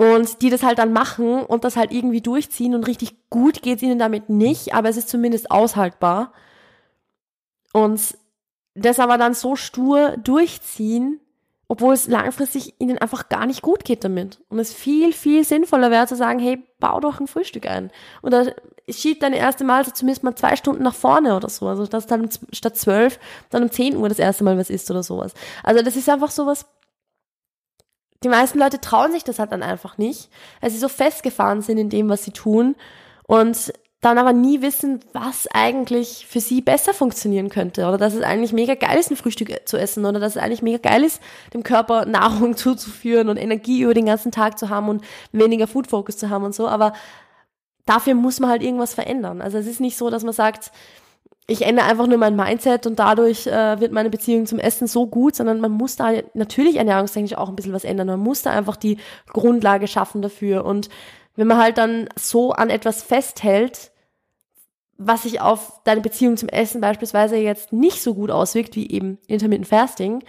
Und 0.00 0.40
die 0.40 0.48
das 0.48 0.62
halt 0.62 0.78
dann 0.78 0.94
machen 0.94 1.42
und 1.42 1.64
das 1.64 1.76
halt 1.76 1.92
irgendwie 1.92 2.22
durchziehen 2.22 2.74
und 2.74 2.86
richtig 2.86 3.28
gut 3.28 3.60
geht's 3.60 3.82
ihnen 3.82 3.98
damit 3.98 4.30
nicht, 4.30 4.72
aber 4.72 4.88
es 4.88 4.96
ist 4.96 5.10
zumindest 5.10 5.50
aushaltbar. 5.50 6.32
Und 7.74 8.16
das 8.74 8.98
aber 8.98 9.18
dann 9.18 9.34
so 9.34 9.56
stur 9.56 10.16
durchziehen 10.16 11.20
obwohl 11.70 11.94
es 11.94 12.08
langfristig 12.08 12.74
ihnen 12.80 12.98
einfach 12.98 13.28
gar 13.28 13.46
nicht 13.46 13.62
gut 13.62 13.84
geht 13.84 14.02
damit. 14.02 14.40
Und 14.48 14.58
es 14.58 14.74
viel, 14.74 15.12
viel 15.12 15.44
sinnvoller 15.44 15.92
wäre 15.92 16.08
zu 16.08 16.16
sagen, 16.16 16.40
hey, 16.40 16.60
bau 16.80 16.98
doch 16.98 17.20
ein 17.20 17.28
Frühstück 17.28 17.64
ein. 17.64 17.92
Oder 18.22 18.56
schieb 18.88 19.20
deine 19.20 19.38
erste 19.38 19.62
Mahlzeit 19.62 19.96
zumindest 19.96 20.24
mal 20.24 20.34
zwei 20.34 20.56
Stunden 20.56 20.82
nach 20.82 20.96
vorne 20.96 21.36
oder 21.36 21.48
so. 21.48 21.68
Also, 21.68 21.86
dass 21.86 22.08
dann 22.08 22.28
statt 22.50 22.76
zwölf 22.76 23.20
dann 23.50 23.62
um 23.62 23.70
zehn 23.70 23.96
Uhr 23.96 24.08
das 24.08 24.18
erste 24.18 24.42
Mal 24.42 24.58
was 24.58 24.68
isst 24.68 24.90
oder 24.90 25.04
sowas. 25.04 25.32
Also, 25.62 25.80
das 25.84 25.94
ist 25.94 26.08
einfach 26.08 26.32
sowas, 26.32 26.66
die 28.22 28.28
meisten 28.28 28.58
Leute 28.58 28.80
trauen 28.80 29.12
sich 29.12 29.24
das 29.24 29.38
halt 29.38 29.52
dann 29.52 29.62
einfach 29.62 29.98
nicht, 29.98 30.28
weil 30.60 30.70
sie 30.70 30.78
so 30.78 30.88
festgefahren 30.88 31.62
sind 31.62 31.78
in 31.78 31.88
dem, 31.88 32.08
was 32.08 32.24
sie 32.24 32.32
tun 32.32 32.76
und 33.26 33.72
dann 34.00 34.16
aber 34.16 34.32
nie 34.32 34.62
wissen, 34.62 35.00
was 35.12 35.46
eigentlich 35.52 36.26
für 36.26 36.40
sie 36.40 36.62
besser 36.62 36.94
funktionieren 36.94 37.50
könnte 37.50 37.86
oder 37.86 37.98
dass 37.98 38.14
es 38.14 38.22
eigentlich 38.22 38.52
mega 38.52 38.74
geil 38.74 38.98
ist, 38.98 39.10
ein 39.10 39.16
Frühstück 39.16 39.50
zu 39.66 39.76
essen 39.76 40.06
oder 40.06 40.18
dass 40.18 40.36
es 40.36 40.42
eigentlich 40.42 40.62
mega 40.62 40.78
geil 40.78 41.04
ist, 41.04 41.20
dem 41.52 41.62
Körper 41.62 42.04
Nahrung 42.06 42.56
zuzuführen 42.56 43.28
und 43.28 43.36
Energie 43.36 43.82
über 43.82 43.94
den 43.94 44.06
ganzen 44.06 44.32
Tag 44.32 44.58
zu 44.58 44.70
haben 44.70 44.88
und 44.88 45.04
weniger 45.32 45.66
Food 45.66 45.86
Focus 45.86 46.16
zu 46.16 46.30
haben 46.30 46.44
und 46.44 46.54
so, 46.54 46.66
aber 46.66 46.94
dafür 47.84 48.14
muss 48.14 48.40
man 48.40 48.50
halt 48.50 48.62
irgendwas 48.62 48.94
verändern. 48.94 49.42
Also 49.42 49.58
es 49.58 49.66
ist 49.66 49.80
nicht 49.80 49.98
so, 49.98 50.08
dass 50.08 50.24
man 50.24 50.32
sagt, 50.32 50.70
ich 51.50 51.62
ändere 51.62 51.86
einfach 51.86 52.06
nur 52.06 52.18
mein 52.18 52.36
Mindset 52.36 52.86
und 52.86 52.98
dadurch 53.00 53.46
äh, 53.46 53.80
wird 53.80 53.90
meine 53.90 54.08
Beziehung 54.08 54.46
zum 54.46 54.60
Essen 54.60 54.86
so 54.86 55.08
gut, 55.08 55.34
sondern 55.34 55.60
man 55.60 55.72
muss 55.72 55.96
da 55.96 56.12
natürlich 56.34 56.76
ernährungstechnisch 56.76 57.36
auch 57.36 57.48
ein 57.48 57.56
bisschen 57.56 57.72
was 57.72 57.84
ändern. 57.84 58.06
Man 58.06 58.20
muss 58.20 58.42
da 58.42 58.50
einfach 58.50 58.76
die 58.76 58.98
Grundlage 59.28 59.88
schaffen 59.88 60.22
dafür 60.22 60.64
und 60.64 60.88
wenn 61.34 61.48
man 61.48 61.58
halt 61.58 61.78
dann 61.78 62.08
so 62.16 62.52
an 62.52 62.70
etwas 62.70 63.02
festhält, 63.02 63.90
was 64.96 65.24
sich 65.24 65.40
auf 65.40 65.80
deine 65.84 66.02
Beziehung 66.02 66.36
zum 66.36 66.48
Essen 66.48 66.80
beispielsweise 66.80 67.36
jetzt 67.36 67.72
nicht 67.72 68.00
so 68.00 68.14
gut 68.14 68.30
auswirkt, 68.30 68.76
wie 68.76 68.88
eben 68.88 69.18
Intermittent 69.26 69.66
Fasting, 69.66 70.22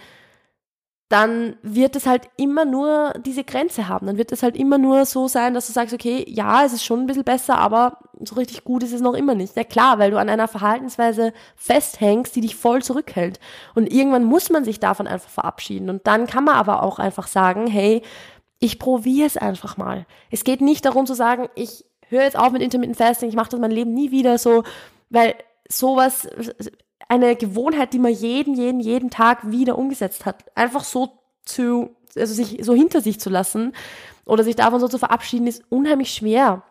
dann 1.12 1.56
wird 1.62 1.94
es 1.94 2.06
halt 2.06 2.30
immer 2.38 2.64
nur 2.64 3.12
diese 3.24 3.44
Grenze 3.44 3.86
haben. 3.86 4.06
Dann 4.06 4.16
wird 4.16 4.32
es 4.32 4.42
halt 4.42 4.56
immer 4.56 4.78
nur 4.78 5.04
so 5.04 5.28
sein, 5.28 5.52
dass 5.52 5.66
du 5.66 5.72
sagst, 5.74 5.92
okay, 5.92 6.24
ja, 6.26 6.64
es 6.64 6.72
ist 6.72 6.84
schon 6.84 7.00
ein 7.00 7.06
bisschen 7.06 7.24
besser, 7.24 7.58
aber 7.58 7.98
so 8.24 8.36
richtig 8.36 8.64
gut 8.64 8.82
ist 8.82 8.94
es 8.94 9.02
noch 9.02 9.12
immer 9.12 9.34
nicht. 9.34 9.54
Ja 9.54 9.64
klar, 9.64 9.98
weil 9.98 10.10
du 10.10 10.16
an 10.16 10.30
einer 10.30 10.48
Verhaltensweise 10.48 11.34
festhängst, 11.54 12.34
die 12.34 12.40
dich 12.40 12.56
voll 12.56 12.82
zurückhält. 12.82 13.40
Und 13.74 13.92
irgendwann 13.92 14.24
muss 14.24 14.48
man 14.48 14.64
sich 14.64 14.80
davon 14.80 15.06
einfach 15.06 15.28
verabschieden. 15.28 15.90
Und 15.90 16.06
dann 16.06 16.26
kann 16.26 16.44
man 16.44 16.54
aber 16.54 16.82
auch 16.82 16.98
einfach 16.98 17.26
sagen, 17.26 17.66
hey, 17.66 18.00
ich 18.58 18.78
probiere 18.78 19.26
es 19.26 19.36
einfach 19.36 19.76
mal. 19.76 20.06
Es 20.30 20.44
geht 20.44 20.62
nicht 20.62 20.86
darum 20.86 21.04
zu 21.04 21.12
sagen, 21.12 21.50
ich 21.56 21.84
höre 22.08 22.22
jetzt 22.22 22.38
auf 22.38 22.52
mit 22.52 22.62
Intermittent 22.62 22.96
Fasting, 22.96 23.28
ich 23.28 23.36
mache 23.36 23.50
das 23.50 23.60
mein 23.60 23.70
Leben 23.70 23.92
nie 23.92 24.12
wieder 24.12 24.38
so, 24.38 24.62
weil 25.10 25.34
sowas, 25.68 26.26
eine 27.12 27.36
Gewohnheit, 27.36 27.92
die 27.92 27.98
man 27.98 28.12
jeden, 28.12 28.54
jeden, 28.54 28.80
jeden 28.80 29.10
Tag 29.10 29.50
wieder 29.50 29.78
umgesetzt 29.78 30.26
hat, 30.26 30.44
einfach 30.54 30.84
so 30.84 31.18
zu, 31.44 31.96
also 32.16 32.34
sich 32.34 32.64
so 32.64 32.74
hinter 32.74 33.00
sich 33.00 33.20
zu 33.20 33.30
lassen 33.30 33.74
oder 34.24 34.44
sich 34.44 34.56
davon 34.56 34.80
so 34.80 34.88
zu 34.88 34.98
verabschieden, 34.98 35.46
ist 35.46 35.62
unheimlich 35.68 36.12
schwer. 36.12 36.62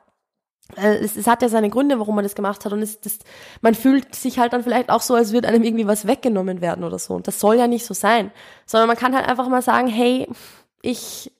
Äh, 0.77 0.97
es, 0.97 1.17
es, 1.17 1.27
hat 1.27 1.41
ja 1.41 1.49
seine 1.49 1.69
Gründe, 1.69 1.99
warum 1.99 2.15
man 2.15 2.23
das 2.23 2.35
gemacht 2.35 2.63
hat. 2.65 2.73
Und 2.73 2.81
es, 2.81 3.01
das, 3.01 3.19
man 3.61 3.75
fühlt 3.75 4.15
sich 4.15 4.39
halt 4.39 4.53
dann 4.53 4.63
vielleicht 4.63 4.89
auch 4.89 5.01
so, 5.01 5.15
als 5.15 5.33
würde 5.33 5.47
einem 5.47 5.63
irgendwie 5.63 5.87
was 5.87 6.07
weggenommen 6.07 6.61
werden 6.61 6.83
oder 6.83 6.99
so. 6.99 7.13
Und 7.13 7.27
das 7.27 7.39
soll 7.39 7.57
ja 7.57 7.67
nicht 7.67 7.85
so 7.85 7.93
sein. 7.93 8.31
Sondern 8.65 8.87
man 8.87 8.97
kann 8.97 9.15
halt 9.15 9.27
einfach 9.27 9.49
mal 9.49 9.61
sagen, 9.61 9.87
hey, 9.87 10.27
ich 10.81 11.31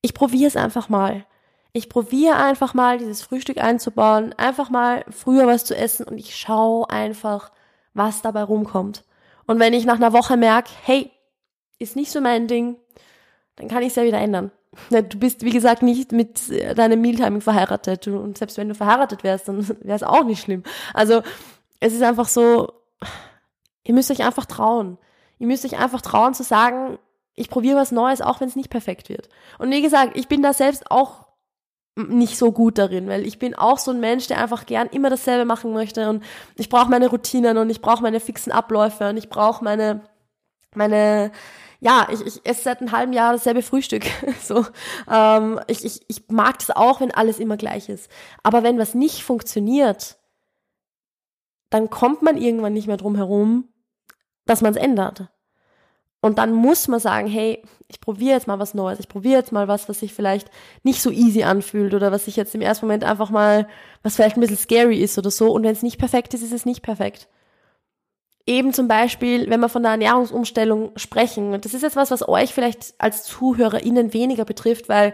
ich 0.00 0.14
probiere 0.14 0.48
es 0.48 0.56
einfach 0.56 0.88
mal. 0.88 1.24
Ich 1.72 1.88
probiere 1.88 2.36
einfach 2.36 2.74
mal, 2.74 2.98
dieses 2.98 3.22
Frühstück 3.22 3.58
einzubauen, 3.58 4.32
einfach 4.34 4.70
mal 4.70 5.04
früher 5.10 5.46
was 5.46 5.64
zu 5.64 5.76
essen 5.76 6.06
und 6.06 6.18
ich 6.18 6.34
schaue 6.34 6.88
einfach, 6.90 7.52
was 7.94 8.22
dabei 8.22 8.42
rumkommt. 8.42 9.04
Und 9.46 9.58
wenn 9.58 9.72
ich 9.72 9.86
nach 9.86 9.96
einer 9.96 10.12
Woche 10.12 10.36
merke, 10.36 10.70
hey, 10.82 11.10
ist 11.78 11.96
nicht 11.96 12.10
so 12.10 12.20
mein 12.20 12.48
Ding, 12.48 12.76
dann 13.56 13.68
kann 13.68 13.82
ich 13.82 13.88
es 13.88 13.96
ja 13.96 14.04
wieder 14.04 14.18
ändern. 14.18 14.50
Du 14.90 15.18
bist, 15.18 15.42
wie 15.42 15.50
gesagt, 15.50 15.82
nicht 15.82 16.12
mit 16.12 16.50
äh, 16.50 16.74
deinem 16.74 17.00
Mealtiming 17.00 17.40
verheiratet. 17.40 18.06
Und 18.06 18.38
selbst 18.38 18.58
wenn 18.58 18.68
du 18.68 18.74
verheiratet 18.74 19.24
wärst, 19.24 19.48
dann 19.48 19.66
wäre 19.82 19.96
es 19.96 20.02
auch 20.02 20.24
nicht 20.24 20.42
schlimm. 20.42 20.62
Also, 20.94 21.22
es 21.80 21.94
ist 21.94 22.02
einfach 22.02 22.28
so, 22.28 22.72
ihr 23.84 23.94
müsst 23.94 24.10
euch 24.10 24.22
einfach 24.22 24.46
trauen. 24.46 24.98
Ihr 25.38 25.46
müsst 25.46 25.64
euch 25.64 25.78
einfach 25.78 26.02
trauen 26.02 26.34
zu 26.34 26.42
sagen, 26.42 26.98
ich 27.34 27.48
probiere 27.48 27.78
was 27.78 27.92
Neues, 27.92 28.20
auch 28.20 28.40
wenn 28.40 28.48
es 28.48 28.56
nicht 28.56 28.70
perfekt 28.70 29.08
wird. 29.08 29.28
Und 29.58 29.70
wie 29.70 29.82
gesagt, 29.82 30.16
ich 30.16 30.28
bin 30.28 30.42
da 30.42 30.52
selbst 30.52 30.90
auch 30.90 31.27
nicht 32.06 32.38
so 32.38 32.52
gut 32.52 32.78
darin, 32.78 33.08
weil 33.08 33.26
ich 33.26 33.38
bin 33.38 33.54
auch 33.54 33.78
so 33.78 33.90
ein 33.90 34.00
Mensch, 34.00 34.28
der 34.28 34.40
einfach 34.40 34.66
gern 34.66 34.88
immer 34.88 35.10
dasselbe 35.10 35.44
machen 35.44 35.72
möchte 35.72 36.08
und 36.08 36.22
ich 36.56 36.68
brauche 36.68 36.90
meine 36.90 37.08
Routinen 37.08 37.58
und 37.58 37.70
ich 37.70 37.80
brauche 37.80 38.02
meine 38.02 38.20
fixen 38.20 38.52
Abläufe 38.52 39.08
und 39.08 39.16
ich 39.16 39.28
brauche 39.28 39.64
meine 39.64 40.02
meine 40.74 41.32
ja, 41.80 42.08
ich, 42.10 42.20
ich 42.26 42.40
esse 42.44 42.62
seit 42.62 42.80
einem 42.80 42.92
halben 42.92 43.12
Jahr 43.12 43.32
dasselbe 43.32 43.62
Frühstück. 43.62 44.04
so, 44.42 44.66
ähm, 45.08 45.60
ich, 45.68 45.84
ich, 45.84 46.00
ich 46.08 46.28
mag 46.28 46.58
das 46.58 46.70
auch, 46.70 47.00
wenn 47.00 47.12
alles 47.12 47.38
immer 47.38 47.56
gleich 47.56 47.88
ist. 47.88 48.10
Aber 48.42 48.64
wenn 48.64 48.78
was 48.78 48.94
nicht 48.94 49.22
funktioniert, 49.22 50.18
dann 51.70 51.88
kommt 51.88 52.22
man 52.22 52.36
irgendwann 52.36 52.72
nicht 52.72 52.88
mehr 52.88 52.96
drum 52.96 53.14
herum, 53.14 53.68
dass 54.44 54.60
man 54.60 54.72
es 54.72 54.76
ändert. 54.76 55.28
Und 56.20 56.38
dann 56.38 56.52
muss 56.52 56.88
man 56.88 56.98
sagen, 56.98 57.28
hey, 57.28 57.62
ich 57.86 58.00
probiere 58.00 58.34
jetzt 58.34 58.48
mal 58.48 58.58
was 58.58 58.74
Neues, 58.74 58.98
ich 58.98 59.08
probiere 59.08 59.38
jetzt 59.38 59.52
mal 59.52 59.68
was, 59.68 59.88
was 59.88 60.00
sich 60.00 60.12
vielleicht 60.12 60.50
nicht 60.82 61.00
so 61.00 61.10
easy 61.10 61.44
anfühlt 61.44 61.94
oder 61.94 62.10
was 62.10 62.24
sich 62.24 62.36
jetzt 62.36 62.54
im 62.54 62.60
ersten 62.60 62.86
Moment 62.86 63.04
einfach 63.04 63.30
mal, 63.30 63.68
was 64.02 64.16
vielleicht 64.16 64.36
ein 64.36 64.40
bisschen 64.40 64.56
scary 64.56 64.98
ist 65.00 65.16
oder 65.16 65.30
so. 65.30 65.52
Und 65.52 65.62
wenn 65.62 65.72
es 65.72 65.82
nicht 65.82 65.98
perfekt 65.98 66.34
ist, 66.34 66.42
ist 66.42 66.52
es 66.52 66.66
nicht 66.66 66.82
perfekt. 66.82 67.28
Eben 68.46 68.72
zum 68.72 68.88
Beispiel, 68.88 69.48
wenn 69.48 69.60
wir 69.60 69.68
von 69.68 69.82
der 69.82 69.92
Ernährungsumstellung 69.92 70.92
sprechen, 70.96 71.52
und 71.52 71.64
das 71.64 71.74
ist 71.74 71.82
jetzt 71.82 71.96
was, 71.96 72.10
was 72.10 72.26
euch 72.26 72.52
vielleicht 72.52 72.94
als 72.98 73.24
ZuhörerInnen 73.24 74.12
weniger 74.12 74.44
betrifft, 74.44 74.88
weil 74.88 75.12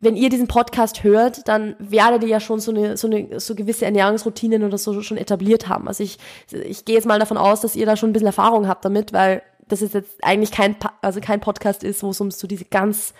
wenn 0.00 0.16
ihr 0.16 0.28
diesen 0.28 0.48
Podcast 0.48 1.02
hört, 1.02 1.48
dann 1.48 1.74
werdet 1.78 2.22
ihr 2.22 2.28
ja 2.28 2.40
schon 2.40 2.60
so 2.60 2.70
eine, 2.70 2.96
so 2.96 3.06
eine 3.06 3.40
so 3.40 3.54
gewisse 3.54 3.86
Ernährungsroutinen 3.86 4.62
oder 4.62 4.76
so 4.76 5.00
schon 5.00 5.16
etabliert 5.16 5.68
haben. 5.68 5.88
Also 5.88 6.02
ich, 6.02 6.18
ich 6.52 6.84
gehe 6.84 6.96
jetzt 6.96 7.06
mal 7.06 7.18
davon 7.18 7.38
aus, 7.38 7.62
dass 7.62 7.76
ihr 7.76 7.86
da 7.86 7.96
schon 7.96 8.10
ein 8.10 8.12
bisschen 8.12 8.26
Erfahrung 8.26 8.68
habt 8.68 8.84
damit, 8.84 9.14
weil 9.14 9.42
dass 9.68 9.82
es 9.82 9.92
jetzt 9.92 10.22
eigentlich 10.22 10.52
kein, 10.52 10.76
also 11.02 11.20
kein 11.20 11.40
Podcast 11.40 11.82
ist, 11.84 12.02
wo 12.02 12.10
es 12.10 12.20
um 12.20 12.30
so 12.30 12.46
diese 12.46 12.64
ganz, 12.64 13.14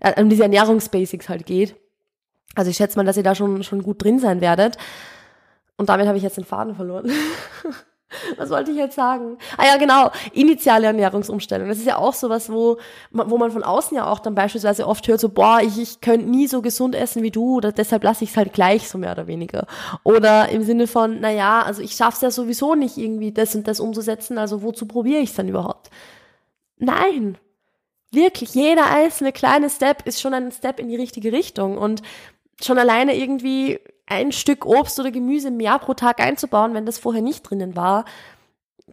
äh, 0.00 0.20
um 0.20 0.28
diese 0.28 0.42
Ernährungsbasics 0.42 1.28
halt 1.28 1.46
geht. 1.46 1.76
Also 2.54 2.70
ich 2.70 2.76
schätze 2.76 2.98
mal, 2.98 3.04
dass 3.04 3.16
ihr 3.16 3.22
da 3.22 3.34
schon, 3.34 3.62
schon 3.62 3.82
gut 3.82 4.02
drin 4.02 4.18
sein 4.18 4.40
werdet. 4.40 4.78
Und 5.76 5.88
damit 5.88 6.06
habe 6.06 6.18
ich 6.18 6.24
jetzt 6.24 6.36
den 6.36 6.44
Faden 6.44 6.74
verloren. 6.74 7.10
Was 8.36 8.50
wollte 8.50 8.70
ich 8.70 8.76
jetzt 8.76 8.96
sagen? 8.96 9.38
Ah 9.56 9.66
ja, 9.66 9.76
genau, 9.76 10.10
initiale 10.32 10.86
Ernährungsumstellung. 10.86 11.68
Das 11.68 11.78
ist 11.78 11.86
ja 11.86 11.98
auch 11.98 12.14
sowas, 12.14 12.50
wo, 12.50 12.78
wo 13.10 13.38
man 13.38 13.50
von 13.50 13.62
außen 13.62 13.96
ja 13.96 14.10
auch 14.10 14.18
dann 14.18 14.34
beispielsweise 14.34 14.86
oft 14.86 15.06
hört, 15.08 15.20
so, 15.20 15.28
boah, 15.28 15.60
ich, 15.62 15.78
ich 15.78 16.00
könnte 16.00 16.28
nie 16.28 16.46
so 16.46 16.62
gesund 16.62 16.94
essen 16.94 17.22
wie 17.22 17.30
du, 17.30 17.56
oder 17.56 17.72
deshalb 17.72 18.04
lasse 18.04 18.24
ich 18.24 18.30
es 18.30 18.36
halt 18.36 18.52
gleich, 18.52 18.88
so 18.88 18.98
mehr 18.98 19.12
oder 19.12 19.26
weniger. 19.26 19.66
Oder 20.04 20.48
im 20.48 20.62
Sinne 20.62 20.86
von, 20.86 21.18
na 21.20 21.30
ja, 21.30 21.62
also 21.62 21.82
ich 21.82 21.92
schaff's 21.92 22.22
ja 22.22 22.30
sowieso 22.30 22.74
nicht 22.74 22.96
irgendwie 22.96 23.32
das 23.32 23.54
und 23.54 23.68
das 23.68 23.80
umzusetzen, 23.80 24.38
also 24.38 24.62
wozu 24.62 24.86
probiere 24.86 25.20
ich 25.20 25.30
es 25.30 25.36
dann 25.36 25.48
überhaupt? 25.48 25.90
Nein. 26.78 27.38
Wirklich, 28.10 28.54
jeder 28.54 28.86
einzelne 28.86 29.32
kleine 29.32 29.68
Step 29.68 30.06
ist 30.06 30.20
schon 30.22 30.32
ein 30.32 30.50
Step 30.50 30.80
in 30.80 30.88
die 30.88 30.96
richtige 30.96 31.30
Richtung 31.30 31.76
und 31.76 32.00
schon 32.62 32.78
alleine 32.78 33.14
irgendwie 33.14 33.80
ein 34.08 34.32
Stück 34.32 34.66
Obst 34.66 34.98
oder 34.98 35.10
Gemüse 35.10 35.50
mehr 35.50 35.78
pro 35.78 35.94
Tag 35.94 36.20
einzubauen, 36.20 36.74
wenn 36.74 36.86
das 36.86 36.98
vorher 36.98 37.22
nicht 37.22 37.42
drinnen 37.42 37.76
war, 37.76 38.04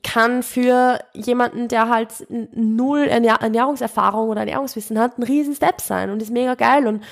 kann 0.03 0.43
für 0.43 0.99
jemanden, 1.13 1.67
der 1.67 1.89
halt 1.89 2.09
null 2.29 3.07
Ernährungserfahrung 3.07 4.29
oder 4.29 4.41
Ernährungswissen 4.41 4.99
hat, 4.99 5.17
ein 5.17 5.23
riesen 5.23 5.55
Step 5.55 5.81
sein 5.81 6.09
und 6.09 6.21
ist 6.21 6.31
mega 6.31 6.55
geil. 6.55 6.85
Und 6.85 7.03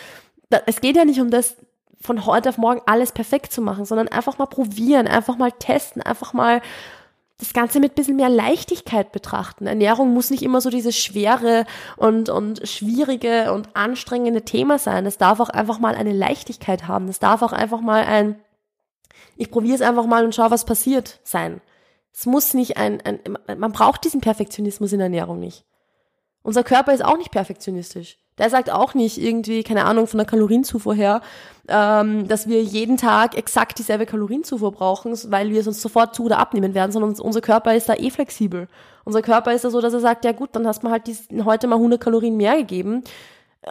es 0.66 0.82
geht 0.82 0.96
ja 0.96 1.06
nicht 1.06 1.22
um 1.22 1.32
das, 1.32 1.56
von 2.00 2.26
heute 2.26 2.50
auf 2.50 2.58
morgen 2.58 2.82
alles 2.86 3.14
perfekt 3.14 3.54
zu 3.54 3.62
machen, 3.62 3.86
sondern 3.86 4.10
einfach 4.10 4.38
mal 4.38 4.46
probieren, 4.46 5.08
einfach 5.08 5.38
mal 5.38 5.52
testen, 5.52 6.02
einfach 6.02 6.34
mal 6.34 6.62
das 7.44 7.54
Ganze 7.54 7.80
mit 7.82 7.96
bisschen 7.96 8.16
mehr 8.16 8.30
Leichtigkeit 8.30 9.12
betrachten. 9.12 9.68
Ernährung 9.68 10.14
muss 10.14 10.30
nicht 10.30 10.44
immer 10.44 10.62
so 10.62 10.70
dieses 10.70 10.98
schwere 10.98 11.66
und, 11.98 12.30
und 12.30 12.68
schwierige 12.68 13.52
und 13.52 13.76
anstrengende 13.76 14.44
Thema 14.44 14.80
sein. 14.80 15.06
Es 15.06 15.18
darf 15.18 15.40
auch 15.42 15.50
einfach 15.50 15.78
mal 15.80 15.96
eine 15.96 16.14
Leichtigkeit 16.14 16.88
haben. 16.88 17.10
Es 17.10 17.20
darf 17.20 17.42
auch 17.42 17.52
einfach 17.52 17.82
mal 17.82 18.04
ein, 18.06 18.40
ich 19.36 19.52
probiere 19.52 19.76
es 19.76 19.82
einfach 19.82 20.06
mal 20.06 20.24
und 20.24 20.34
schau, 20.34 20.52
was 20.52 20.64
passiert 20.64 21.20
sein. 21.24 21.62
Es 22.14 22.26
muss 22.26 22.54
nicht 22.54 22.78
ein, 22.78 23.02
ein, 23.02 23.20
man 23.58 23.72
braucht 23.74 24.06
diesen 24.06 24.22
Perfektionismus 24.22 24.94
in 24.94 25.02
Ernährung 25.02 25.40
nicht. 25.40 25.66
Unser 26.44 26.64
Körper 26.64 26.94
ist 26.94 27.04
auch 27.04 27.18
nicht 27.18 27.32
perfektionistisch. 27.32 28.18
Der 28.38 28.50
sagt 28.50 28.72
auch 28.72 28.94
nicht 28.94 29.18
irgendwie, 29.20 29.64
keine 29.64 29.86
Ahnung, 29.86 30.08
von 30.08 30.18
der 30.18 30.26
Kalorienzufuhr 30.26 30.96
her, 30.96 31.22
ähm, 31.68 32.28
dass 32.28 32.48
wir 32.48 32.64
jeden 32.64 32.98
Tag 32.98 33.38
exakt 33.38 33.78
dieselbe 33.80 34.06
Kalorienzufuhr 34.06 34.72
brauchen, 34.72 35.18
weil 35.32 35.52
wir 35.52 35.64
sonst 35.64 35.82
sofort 35.82 36.16
zu 36.16 36.26
oder 36.26 36.40
abnehmen 36.40 36.74
werden, 36.74 36.92
sondern 36.92 37.14
unser 37.20 37.42
Körper 37.42 37.76
ist 37.76 37.90
da 37.90 37.94
eh 37.94 38.10
flexibel. 38.10 38.68
Unser 39.06 39.22
Körper 39.22 39.54
ist 39.54 39.64
da 39.64 39.70
so, 39.70 39.82
dass 39.82 39.94
er 39.94 40.00
sagt, 40.00 40.26
ja 40.26 40.32
gut, 40.32 40.50
dann 40.54 40.68
hast 40.68 40.84
du 40.84 40.90
halt 40.90 41.08
dies, 41.08 41.28
heute 41.46 41.68
mal 41.68 41.76
100 41.76 42.02
Kalorien 42.02 42.38
mehr 42.38 42.58
gegeben. 42.58 43.04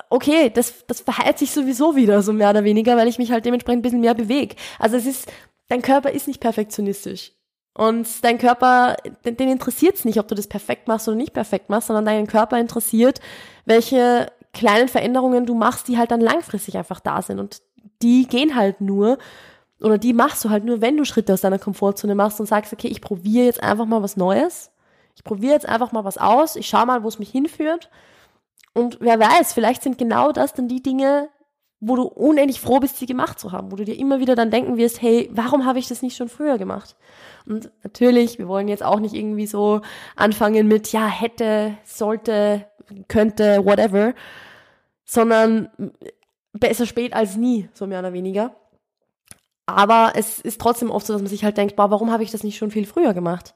Okay, 0.09 0.51
das, 0.51 0.87
das 0.87 1.01
verheilt 1.01 1.39
sich 1.39 1.51
sowieso 1.51 1.97
wieder, 1.97 2.23
so 2.23 2.33
mehr 2.33 2.51
oder 2.51 2.65
weniger, 2.65 2.97
weil 2.97 3.09
ich 3.09 3.19
mich 3.19 3.31
halt 3.31 3.45
dementsprechend 3.45 3.81
ein 3.81 3.83
bisschen 3.83 4.01
mehr 4.01 4.15
bewege. 4.15 4.57
Also 4.79 4.97
es 4.97 5.07
ist, 5.07 5.31
dein 5.69 5.83
Körper 5.83 6.11
ist 6.11 6.29
nicht 6.29 6.41
perfektionistisch. 6.41 7.33
Und 7.75 8.07
dein 8.23 8.39
Körper, 8.39 8.97
den, 9.25 9.37
den 9.37 9.49
interessiert 9.49 9.97
es 9.97 10.05
nicht, 10.05 10.19
ob 10.19 10.29
du 10.29 10.35
das 10.35 10.47
perfekt 10.47 10.89
machst 10.89 11.09
oder 11.09 11.17
nicht 11.17 11.33
perfekt 11.33 11.71
machst, 11.71 11.89
sondern 11.89 12.05
deinen 12.05 12.27
Körper 12.27 12.59
interessiert, 12.59 13.21
welche 13.65 14.31
kleinen 14.53 14.89
Veränderungen 14.89 15.47
du 15.47 15.55
machst, 15.55 15.89
die 15.89 15.99
halt 15.99 16.11
dann 16.11 16.21
langfristig 16.21 16.77
einfach 16.77 17.01
da 17.01 17.23
sind. 17.23 17.39
Und 17.39 17.63
die 18.03 18.27
gehen 18.27 18.55
halt 18.55 18.81
nur, 18.81 19.19
oder 19.81 19.99
die 19.99 20.13
machst 20.13 20.45
du 20.45 20.51
halt 20.51 20.65
nur, 20.65 20.81
wenn 20.81 20.97
du 20.97 21.05
Schritte 21.05 21.33
aus 21.33 21.41
deiner 21.41 21.59
Komfortzone 21.59 22.15
machst 22.15 22.41
und 22.41 22.47
sagst, 22.47 22.73
okay, 22.73 22.89
ich 22.89 23.01
probiere 23.01 23.47
jetzt 23.47 23.63
einfach 23.63 23.87
mal 23.87 24.03
was 24.03 24.17
Neues. 24.17 24.71
Ich 25.17 25.25
probiere 25.25 25.55
jetzt 25.55 25.69
einfach 25.69 25.93
mal 25.93 26.05
was 26.05 26.19
aus. 26.19 26.57
Ich 26.57 26.69
schau 26.69 26.85
mal, 26.87 27.03
wo 27.03 27.09
es 27.09 27.19
mich 27.19 27.31
hinführt. 27.31 27.91
Und 28.75 28.99
wer 29.01 29.19
weiß, 29.19 29.53
vielleicht 29.53 29.83
sind 29.83 29.99
genau 29.99 30.33
das 30.33 30.55
dann 30.55 30.69
die 30.69 30.83
Dinge, 30.83 31.29
wo 31.85 31.97
du 31.97 32.05
unendlich 32.05 32.61
froh 32.61 32.79
bist, 32.79 32.99
sie 32.99 33.07
gemacht 33.07 33.41
zu 33.41 33.51
haben, 33.51 33.73
wo 33.73 33.77
du 33.77 33.85
dir 33.85 33.99
immer 33.99 34.21
wieder 34.21 34.37
dann 34.37 34.53
denken 34.53 34.77
wirst, 34.77 35.03
hey, 35.03 35.29
warum 35.33 35.67
habe 35.67 35.81
ich 35.81 35.89
das 35.89 36.01
nicht 36.01 36.17
schon 36.17 36.29
früher 36.29 36.57
gemacht? 36.57 36.95
Und 37.45 37.73
natürlich, 37.83 38.39
wir 38.39 38.47
wollen 38.47 38.69
jetzt 38.69 38.85
auch 38.85 39.01
nicht 39.01 39.15
irgendwie 39.15 39.49
so 39.49 39.81
anfangen 40.15 40.69
mit, 40.69 40.93
ja, 40.93 41.07
hätte, 41.07 41.77
sollte, 41.85 42.67
könnte, 43.09 43.65
whatever, 43.65 44.15
sondern 45.05 45.71
besser 46.53 46.87
spät 46.87 47.13
als 47.15 47.37
nie, 47.37 47.69
so 47.75 47.87
mehr 47.87 48.01
oder 48.01 48.13
weniger. 48.13 48.55
Aber 49.67 50.13
es 50.17 50.41
ist 50.41 50.61
trotzdem 50.61 50.91
oft 50.91 51.07
so, 51.07 51.13
dass 51.13 51.23
man 51.23 51.31
sich 51.31 51.45
halt 51.45 51.57
denkt, 51.57 51.77
boah, 51.77 51.91
warum 51.91 52.11
habe 52.11 52.23
ich 52.23 52.31
das 52.31 52.45
nicht 52.45 52.59
schon 52.59 52.71
viel 52.71 52.87
früher 52.87 53.15
gemacht? 53.15 53.55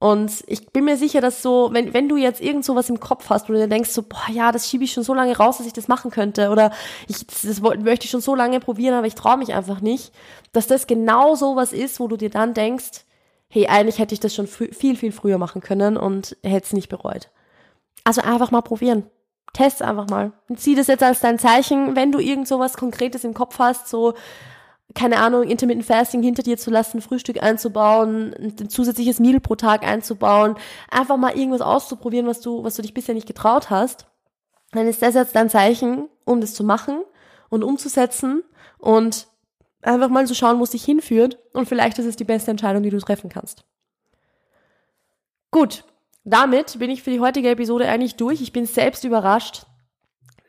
Und 0.00 0.44
ich 0.48 0.66
bin 0.66 0.84
mir 0.84 0.96
sicher, 0.96 1.20
dass 1.20 1.40
so, 1.40 1.70
wenn, 1.72 1.94
wenn 1.94 2.08
du 2.08 2.16
jetzt 2.16 2.42
irgend 2.42 2.64
sowas 2.64 2.90
im 2.90 3.00
Kopf 3.00 3.30
hast, 3.30 3.48
wo 3.48 3.54
du 3.54 3.58
dir 3.58 3.68
denkst, 3.68 3.90
so, 3.90 4.02
boah, 4.02 4.28
ja, 4.30 4.52
das 4.52 4.68
schiebe 4.68 4.84
ich 4.84 4.92
schon 4.92 5.02
so 5.02 5.14
lange 5.14 5.36
raus, 5.36 5.58
dass 5.58 5.66
ich 5.66 5.72
das 5.72 5.88
machen 5.88 6.10
könnte, 6.10 6.50
oder 6.50 6.72
ich, 7.08 7.26
das, 7.26 7.42
das 7.42 7.60
möchte 7.60 8.04
ich 8.04 8.10
schon 8.10 8.20
so 8.20 8.34
lange 8.34 8.60
probieren, 8.60 8.94
aber 8.94 9.06
ich 9.06 9.14
traue 9.14 9.38
mich 9.38 9.54
einfach 9.54 9.80
nicht, 9.80 10.12
dass 10.52 10.66
das 10.66 10.86
genau 10.86 11.36
sowas 11.36 11.72
ist, 11.72 12.00
wo 12.00 12.08
du 12.08 12.16
dir 12.16 12.28
dann 12.28 12.52
denkst, 12.52 13.04
hey, 13.48 13.68
eigentlich 13.68 13.98
hätte 13.98 14.14
ich 14.14 14.20
das 14.20 14.34
schon 14.34 14.46
viel, 14.46 14.96
viel 14.96 15.12
früher 15.12 15.38
machen 15.38 15.62
können 15.62 15.96
und 15.96 16.36
hätte 16.42 16.66
es 16.66 16.72
nicht 16.72 16.88
bereut. 16.88 17.30
Also 18.04 18.20
einfach 18.20 18.50
mal 18.50 18.62
probieren. 18.62 19.10
Test 19.54 19.82
einfach 19.82 20.08
mal. 20.08 20.32
Und 20.48 20.60
zieh 20.60 20.74
das 20.74 20.88
jetzt 20.88 21.02
als 21.02 21.20
dein 21.20 21.38
Zeichen, 21.38 21.96
wenn 21.96 22.12
du 22.12 22.18
irgend 22.18 22.46
sowas 22.46 22.76
Konkretes 22.76 23.24
im 23.24 23.34
Kopf 23.34 23.58
hast, 23.58 23.88
so, 23.88 24.14
keine 24.94 25.18
Ahnung, 25.18 25.44
Intermittent 25.44 25.86
Fasting 25.86 26.22
hinter 26.22 26.42
dir 26.42 26.58
zu 26.58 26.70
lassen, 26.70 27.00
Frühstück 27.00 27.42
einzubauen, 27.42 28.34
ein 28.34 28.68
zusätzliches 28.68 29.20
Meal 29.20 29.40
pro 29.40 29.54
Tag 29.54 29.86
einzubauen, 29.86 30.56
einfach 30.90 31.16
mal 31.16 31.36
irgendwas 31.36 31.62
auszuprobieren, 31.62 32.26
was 32.26 32.40
du, 32.40 32.62
was 32.62 32.74
du 32.74 32.82
dich 32.82 32.94
bisher 32.94 33.14
nicht 33.14 33.26
getraut 33.26 33.70
hast, 33.70 34.06
dann 34.72 34.86
ist 34.86 35.02
das 35.02 35.14
jetzt 35.14 35.34
dein 35.34 35.48
Zeichen, 35.50 36.08
um 36.24 36.40
das 36.40 36.54
zu 36.54 36.64
machen 36.64 37.02
und 37.48 37.64
umzusetzen 37.64 38.42
und 38.78 39.28
einfach 39.82 40.08
mal 40.08 40.26
zu 40.26 40.34
schauen, 40.34 40.58
wo 40.58 40.64
es 40.64 40.70
dich 40.70 40.84
hinführt 40.84 41.38
und 41.52 41.68
vielleicht 41.68 41.98
ist 41.98 42.06
es 42.06 42.16
die 42.16 42.24
beste 42.24 42.50
Entscheidung, 42.50 42.82
die 42.82 42.90
du 42.90 42.98
treffen 42.98 43.30
kannst. 43.30 43.64
Gut, 45.50 45.84
damit 46.24 46.78
bin 46.78 46.90
ich 46.90 47.02
für 47.02 47.10
die 47.10 47.20
heutige 47.20 47.50
Episode 47.50 47.88
eigentlich 47.88 48.16
durch. 48.16 48.40
Ich 48.40 48.52
bin 48.52 48.66
selbst 48.66 49.04
überrascht, 49.04 49.66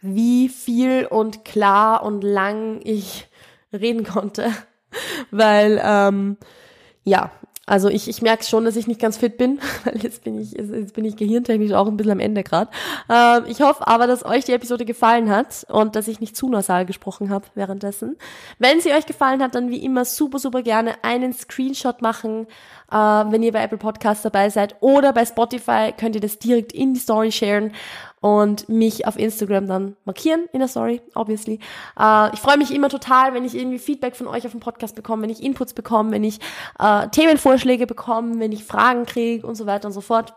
wie 0.02 0.50
viel 0.50 1.06
und 1.06 1.46
klar 1.46 2.04
und 2.04 2.24
lang 2.24 2.80
ich 2.84 3.28
reden 3.74 4.06
konnte, 4.06 4.52
weil 5.32 5.82
ähm, 5.84 6.38
ja, 7.04 7.32
also 7.68 7.90
ich, 7.90 8.08
ich 8.08 8.22
merke 8.22 8.44
schon, 8.44 8.64
dass 8.64 8.76
ich 8.76 8.86
nicht 8.86 9.02
ganz 9.02 9.18
fit 9.18 9.38
bin, 9.38 9.60
weil 9.84 9.98
jetzt 9.98 10.24
bin 10.24 10.40
ich, 10.40 10.52
jetzt 10.52 10.94
bin 10.94 11.04
ich 11.04 11.16
gehirntechnisch 11.18 11.72
auch 11.72 11.88
ein 11.88 11.98
bisschen 11.98 12.12
am 12.12 12.20
Ende 12.20 12.44
gerade. 12.44 12.70
Ähm, 13.10 13.44
ich 13.48 13.62
hoffe 13.62 13.88
aber, 13.88 14.06
dass 14.06 14.24
euch 14.24 14.46
die 14.46 14.54
Episode 14.54 14.86
gefallen 14.86 15.30
hat 15.30 15.66
und 15.70 15.96
dass 15.96 16.08
ich 16.08 16.20
nicht 16.20 16.38
zu 16.38 16.48
nasal 16.48 16.86
gesprochen 16.86 17.32
habe 17.32 17.48
währenddessen. 17.56 18.18
Wenn 18.60 18.82
sie 18.82 18.94
euch 18.94 19.08
gefallen 19.08 19.42
hat, 19.42 19.56
dann 19.56 19.72
wie 19.72 19.84
immer 19.84 20.06
super, 20.06 20.38
super 20.38 20.62
gerne 20.62 21.04
einen 21.04 21.34
Screenshot 21.34 22.02
machen, 22.04 22.46
äh, 22.92 22.96
wenn 22.96 23.44
ihr 23.44 23.52
bei 23.52 23.64
Apple 23.64 23.78
Podcasts 23.78 24.24
dabei 24.24 24.50
seid 24.50 24.76
oder 24.82 25.14
bei 25.14 25.26
Spotify 25.26 25.94
könnt 25.98 26.16
ihr 26.16 26.22
das 26.22 26.40
direkt 26.40 26.72
in 26.72 26.94
die 26.94 27.00
Story 27.00 27.32
sharen 27.32 27.72
und 28.22 28.68
mich 28.70 29.06
auf 29.06 29.20
Instagram 29.20 29.68
dann 29.68 29.96
markieren 30.06 30.46
in 30.52 30.60
der 30.60 30.68
Story, 30.68 31.02
obviously. 31.14 31.60
Äh, 32.00 32.34
ich 32.34 32.40
freue 32.40 32.58
mich 32.58 32.74
immer 32.74 32.90
total, 32.90 33.34
wenn 33.34 33.46
ich 33.46 33.56
irgendwie 33.56 33.78
Feedback 33.78 34.16
von 34.16 34.28
euch 34.28 34.46
auf 34.46 34.52
dem 34.52 34.62
Podcast 34.62 34.96
bekomme, 34.96 35.24
wenn 35.24 35.30
ich 35.30 35.44
Inputs 35.44 35.74
bekomme, 35.74 36.12
wenn 36.12 36.24
ich 36.24 36.40
äh, 36.80 37.08
Themenvorschläge 37.10 37.86
bekomme, 37.86 38.40
wenn 38.40 38.52
ich 38.52 38.64
Fragen 38.64 39.06
kriege 39.06 39.46
und 39.46 39.56
so 39.56 39.66
weiter 39.66 39.88
und 39.88 39.94
so 39.94 40.02
fort. 40.02 40.34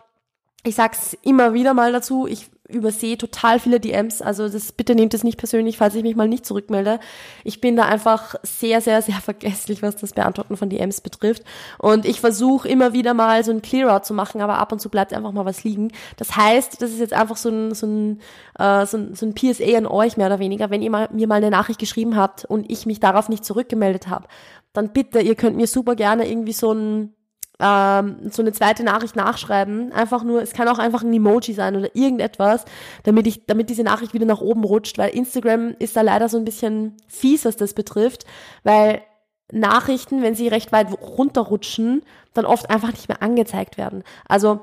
Ich 0.69 0.75
sag's 0.75 1.17
immer 1.23 1.55
wieder 1.55 1.73
mal 1.73 1.93
dazu, 1.93 2.27
ich 2.27 2.51
übersehe 2.69 3.17
total 3.17 3.59
viele 3.59 3.81
DMs. 3.81 4.21
Also 4.21 4.51
das, 4.51 4.73
bitte 4.73 4.95
nehmt 4.95 5.15
es 5.15 5.25
nicht 5.25 5.39
persönlich, 5.39 5.79
falls 5.79 5.95
ich 5.95 6.03
mich 6.03 6.15
mal 6.15 6.29
nicht 6.29 6.45
zurückmelde. 6.45 7.01
Ich 7.43 7.63
bin 7.63 7.75
da 7.75 7.85
einfach 7.85 8.35
sehr, 8.43 8.83
sehr, 8.83 9.01
sehr 9.01 9.15
vergesslich, 9.23 9.81
was 9.81 9.97
das 9.97 10.13
Beantworten 10.13 10.59
von 10.59 10.69
DMs 10.69 11.01
betrifft. 11.01 11.43
Und 11.79 12.05
ich 12.05 12.21
versuche 12.21 12.69
immer 12.69 12.93
wieder 12.93 13.15
mal 13.15 13.43
so 13.45 13.51
ein 13.51 13.63
Clear-out 13.63 14.05
zu 14.05 14.13
machen, 14.13 14.43
aber 14.43 14.59
ab 14.59 14.71
und 14.71 14.81
zu 14.81 14.91
bleibt 14.91 15.15
einfach 15.15 15.33
mal 15.33 15.47
was 15.47 15.65
liegen. 15.65 15.91
Das 16.19 16.37
heißt, 16.37 16.83
das 16.83 16.91
ist 16.91 17.01
jetzt 17.01 17.15
einfach 17.15 17.39
so 17.39 17.49
ein, 17.49 17.75
so 17.75 17.87
ein, 17.87 18.21
äh, 18.59 18.85
so 18.85 18.99
ein, 18.99 19.15
so 19.15 19.25
ein 19.25 19.35
PSA 19.35 19.79
an 19.79 19.87
euch 19.87 20.19
mehr 20.19 20.27
oder 20.27 20.39
weniger. 20.39 20.69
Wenn 20.69 20.83
ihr 20.83 20.91
mal, 20.91 21.09
mir 21.11 21.27
mal 21.27 21.37
eine 21.37 21.51
Nachricht 21.51 21.81
geschrieben 21.81 22.15
habt 22.15 22.45
und 22.45 22.71
ich 22.71 22.85
mich 22.85 23.01
darauf 23.01 23.31
nicht 23.31 23.47
zurückgemeldet 23.47 24.09
habe, 24.09 24.29
dann 24.75 24.93
bitte, 24.93 25.21
ihr 25.21 25.35
könnt 25.35 25.57
mir 25.57 25.67
super 25.67 25.97
gerne 25.97 26.31
irgendwie 26.31 26.53
so 26.53 26.73
ein 26.73 27.15
ähm, 27.61 28.31
so 28.31 28.43
eine 28.43 28.53
zweite 28.53 28.85
Nachricht 28.85 29.17
nachschreiben. 29.17 29.93
Einfach 29.93 30.23
nur, 30.23 30.43
es 30.43 30.53
kann 30.53 30.69
auch 30.69 30.79
einfach 30.79 31.03
ein 31.03 31.13
Emoji 31.13 31.55
sein 31.55 31.77
oder 31.77 31.95
irgendetwas, 31.95 32.65
damit 33.03 33.27
ich, 33.27 33.47
damit 33.47 33.71
diese 33.71 33.83
Nachricht 33.83 34.15
wieder 34.15 34.27
nach 34.27 34.41
oben 34.41 34.65
rutscht, 34.65 34.99
weil 34.99 35.11
Instagram 35.11 35.75
ist 35.79 35.97
da 35.97 36.03
leider 36.03 36.29
so 36.29 36.39
ein 36.39 36.45
bisschen 36.45 36.97
fies, 37.09 37.45
was 37.45 37.57
das 37.57 37.75
betrifft, 37.75 38.25
weil 38.63 39.03
Nachrichten, 39.51 40.23
wenn 40.23 40.35
sie 40.35 40.49
recht 40.49 40.73
weit 40.73 40.89
runterrutschen, 41.01 42.03
dann 42.35 42.45
oft 42.45 42.71
einfach 42.71 42.93
nicht 42.93 43.09
mehr 43.09 43.23
angezeigt 43.23 43.79
werden. 43.79 44.05
Also 44.29 44.61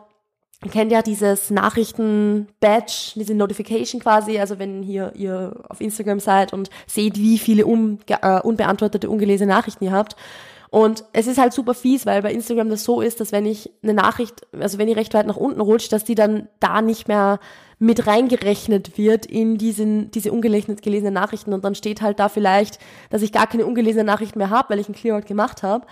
Ihr 0.63 0.71
kennt 0.71 0.91
ja 0.91 1.03
dieses 1.03 1.51
Nachrichten-Badge, 1.51 3.11
diese 3.15 3.35
Notification 3.35 4.01
quasi, 4.01 4.39
also 4.39 4.57
wenn 4.57 4.81
hier 4.81 5.11
ihr 5.15 5.63
auf 5.69 5.81
Instagram 5.81 6.19
seid 6.19 6.53
und 6.53 6.71
seht, 6.87 7.17
wie 7.17 7.37
viele 7.37 7.67
un 7.67 7.99
äh, 8.07 8.39
unbeantwortete, 8.39 9.09
ungelesene 9.09 9.51
Nachrichten 9.51 9.83
ihr 9.83 9.91
habt, 9.91 10.15
und 10.69 11.03
es 11.13 11.27
ist 11.27 11.37
halt 11.37 11.53
super 11.53 11.73
fies, 11.73 12.05
weil 12.05 12.21
bei 12.21 12.31
Instagram 12.31 12.69
das 12.69 12.83
so 12.83 13.01
ist, 13.01 13.19
dass 13.19 13.31
wenn 13.31 13.45
ich 13.45 13.71
eine 13.83 13.93
Nachricht, 13.93 14.45
also 14.59 14.77
wenn 14.77 14.87
die 14.87 14.93
recht 14.93 15.13
weit 15.13 15.27
nach 15.27 15.37
unten 15.37 15.61
rutscht, 15.61 15.91
dass 15.91 16.03
die 16.03 16.15
dann 16.15 16.47
da 16.59 16.81
nicht 16.81 17.07
mehr 17.07 17.39
mit 17.77 18.07
reingerechnet 18.07 18.97
wird 18.97 19.25
in 19.25 19.57
diesen, 19.57 20.09
diese 20.11 20.31
ungelesenen 20.31 20.77
gelesenen 20.77 21.13
Nachrichten 21.13 21.53
und 21.53 21.63
dann 21.65 21.75
steht 21.75 22.01
halt 22.01 22.19
da 22.19 22.29
vielleicht, 22.29 22.79
dass 23.09 23.21
ich 23.21 23.31
gar 23.31 23.47
keine 23.47 23.65
ungelesene 23.65 24.05
Nachricht 24.05 24.35
mehr 24.35 24.49
habe, 24.49 24.69
weil 24.69 24.79
ich 24.79 24.87
einen 24.87 24.95
Clearout 24.95 25.25
gemacht 25.27 25.61
habe. 25.61 25.85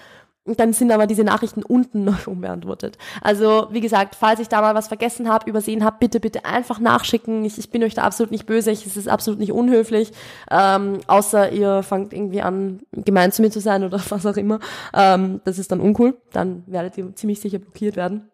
Und 0.46 0.60
dann 0.60 0.74
sind 0.74 0.92
aber 0.92 1.08
diese 1.08 1.24
Nachrichten 1.24 1.64
unten 1.64 2.04
noch 2.06 2.28
unbeantwortet. 2.28 2.98
Also, 3.22 3.68
wie 3.72 3.82
gesagt, 3.82 4.16
falls 4.16 4.40
ich 4.40 4.50
da 4.50 4.62
mal 4.62 4.76
was 4.76 4.88
vergessen 4.88 5.30
habe, 5.30 5.50
übersehen 5.50 5.84
habe, 5.84 5.98
bitte, 6.00 6.20
bitte 6.20 6.46
einfach 6.46 6.80
nachschicken. 6.80 7.46
Ich, 7.46 7.58
ich 7.58 7.70
bin 7.70 7.84
euch 7.84 7.94
da 7.94 8.04
absolut 8.04 8.32
nicht 8.32 8.46
böse, 8.46 8.72
es 8.72 8.98
ist 8.98 9.08
absolut 9.08 9.40
nicht 9.40 9.54
unhöflich. 9.54 10.12
Ähm, 10.52 11.00
außer 11.08 11.52
ihr 11.52 11.84
fangt 11.84 12.14
irgendwie 12.14 12.42
an, 12.42 12.82
gemein 12.92 13.32
zu 13.32 13.42
mir 13.42 13.52
zu 13.52 13.62
sein 13.62 13.84
oder 13.84 14.02
was 14.10 14.26
auch 14.26 14.38
immer. 14.38 14.60
Ähm, 14.94 15.42
das 15.46 15.60
ist 15.60 15.72
dann 15.72 15.80
uncool. 15.80 16.18
Dann 16.34 16.64
werdet 16.68 16.98
ihr 16.98 17.16
ziemlich 17.16 17.40
sicher 17.40 17.60
blockiert 17.60 17.96
werden. 17.96 18.30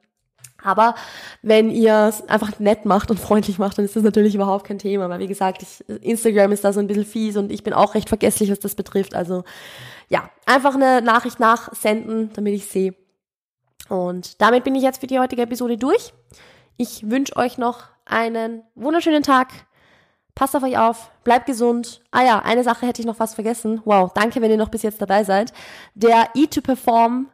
Aber 0.63 0.95
wenn 1.41 1.69
ihr 1.69 2.07
es 2.09 2.27
einfach 2.27 2.59
nett 2.59 2.85
macht 2.85 3.09
und 3.11 3.19
freundlich 3.19 3.59
macht, 3.59 3.77
dann 3.77 3.85
ist 3.85 3.95
das 3.95 4.03
natürlich 4.03 4.35
überhaupt 4.35 4.65
kein 4.65 4.79
Thema. 4.79 5.09
Weil 5.09 5.19
wie 5.19 5.27
gesagt, 5.27 5.61
ich, 5.61 5.87
Instagram 6.01 6.51
ist 6.51 6.63
da 6.63 6.73
so 6.73 6.79
ein 6.79 6.87
bisschen 6.87 7.05
fies 7.05 7.37
und 7.37 7.51
ich 7.51 7.63
bin 7.63 7.73
auch 7.73 7.95
recht 7.95 8.09
vergesslich, 8.09 8.51
was 8.51 8.59
das 8.59 8.75
betrifft. 8.75 9.15
Also 9.15 9.43
ja, 10.09 10.29
einfach 10.45 10.75
eine 10.75 11.01
Nachricht 11.01 11.39
nachsenden, 11.39 12.31
damit 12.33 12.53
ich 12.55 12.65
sehe. 12.67 12.95
Und 13.87 14.41
damit 14.41 14.63
bin 14.63 14.75
ich 14.75 14.83
jetzt 14.83 14.99
für 14.99 15.07
die 15.07 15.19
heutige 15.19 15.43
Episode 15.43 15.77
durch. 15.77 16.13
Ich 16.77 17.09
wünsche 17.09 17.35
euch 17.35 17.57
noch 17.57 17.83
einen 18.05 18.63
wunderschönen 18.75 19.23
Tag. 19.23 19.49
Passt 20.35 20.55
auf 20.55 20.63
euch 20.63 20.77
auf, 20.77 21.11
bleibt 21.23 21.45
gesund. 21.47 22.01
Ah 22.11 22.23
ja, 22.23 22.39
eine 22.39 22.63
Sache 22.63 22.85
hätte 22.85 23.01
ich 23.01 23.05
noch 23.05 23.17
fast 23.17 23.35
vergessen. 23.35 23.81
Wow, 23.85 24.13
danke, 24.13 24.41
wenn 24.41 24.51
ihr 24.51 24.57
noch 24.57 24.69
bis 24.69 24.83
jetzt 24.83 25.01
dabei 25.01 25.23
seid. 25.23 25.53
Der 25.95 26.33
E2Perform 26.33 27.25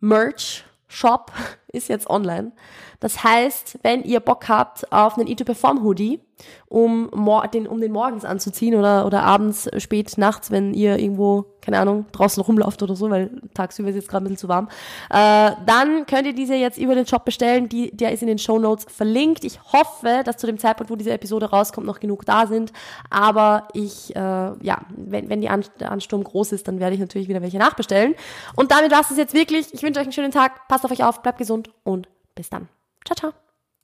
Merch 0.00 0.64
Shop 0.86 1.32
ist 1.72 1.88
jetzt 1.88 2.08
online. 2.08 2.52
Das 3.00 3.24
heißt, 3.24 3.78
wenn 3.82 4.04
ihr 4.04 4.20
Bock 4.20 4.48
habt 4.48 4.92
auf 4.92 5.16
einen 5.16 5.28
E2Perform 5.28 5.82
Hoodie, 5.82 6.20
um, 6.68 7.10
den, 7.52 7.66
um 7.66 7.80
den 7.80 7.92
morgens 7.92 8.24
anzuziehen 8.24 8.74
oder, 8.74 9.06
oder 9.06 9.22
abends, 9.22 9.68
spät 9.78 10.16
nachts, 10.16 10.50
wenn 10.50 10.74
ihr 10.74 10.98
irgendwo, 10.98 11.46
keine 11.60 11.78
Ahnung, 11.78 12.06
draußen 12.12 12.42
rumlauft 12.42 12.82
oder 12.82 12.96
so, 12.96 13.10
weil 13.10 13.30
tagsüber 13.54 13.88
ist 13.90 13.96
jetzt 13.96 14.08
gerade 14.08 14.24
ein 14.24 14.28
bisschen 14.28 14.38
zu 14.38 14.48
warm, 14.48 14.68
äh, 15.10 15.52
dann 15.66 16.06
könnt 16.06 16.26
ihr 16.26 16.32
diese 16.32 16.54
jetzt 16.54 16.78
über 16.78 16.94
den 16.94 17.06
Shop 17.06 17.24
bestellen. 17.24 17.68
Die, 17.68 17.94
der 17.94 18.12
ist 18.12 18.22
in 18.22 18.28
den 18.28 18.38
Show 18.38 18.58
Notes 18.58 18.86
verlinkt. 18.88 19.44
Ich 19.44 19.60
hoffe, 19.72 20.22
dass 20.24 20.36
zu 20.36 20.46
dem 20.46 20.58
Zeitpunkt, 20.58 20.90
wo 20.90 20.96
diese 20.96 21.10
Episode 21.10 21.50
rauskommt, 21.50 21.86
noch 21.86 22.00
genug 22.00 22.24
da 22.24 22.46
sind. 22.46 22.72
Aber 23.10 23.68
ich, 23.72 24.14
äh, 24.14 24.18
ja, 24.18 24.78
wenn, 24.96 25.28
wenn 25.28 25.40
die 25.40 25.48
An 25.48 25.64
der 25.80 25.92
Ansturm 25.92 26.24
groß 26.24 26.52
ist, 26.52 26.68
dann 26.68 26.80
werde 26.80 26.94
ich 26.94 27.00
natürlich 27.00 27.28
wieder 27.28 27.42
welche 27.42 27.58
nachbestellen. 27.58 28.14
Und 28.56 28.70
damit 28.70 28.90
war 28.92 29.00
es 29.00 29.16
jetzt 29.16 29.34
wirklich. 29.34 29.74
Ich 29.74 29.82
wünsche 29.82 30.00
euch 30.00 30.06
einen 30.06 30.12
schönen 30.12 30.32
Tag. 30.32 30.68
Passt 30.68 30.84
auf 30.84 30.90
euch 30.90 31.04
auf, 31.04 31.22
bleibt 31.22 31.38
gesund 31.62 31.70
und 31.84 32.08
bis 32.34 32.50
dann. 32.50 32.68
Ciao, 33.04 33.16
ciao. 33.16 33.49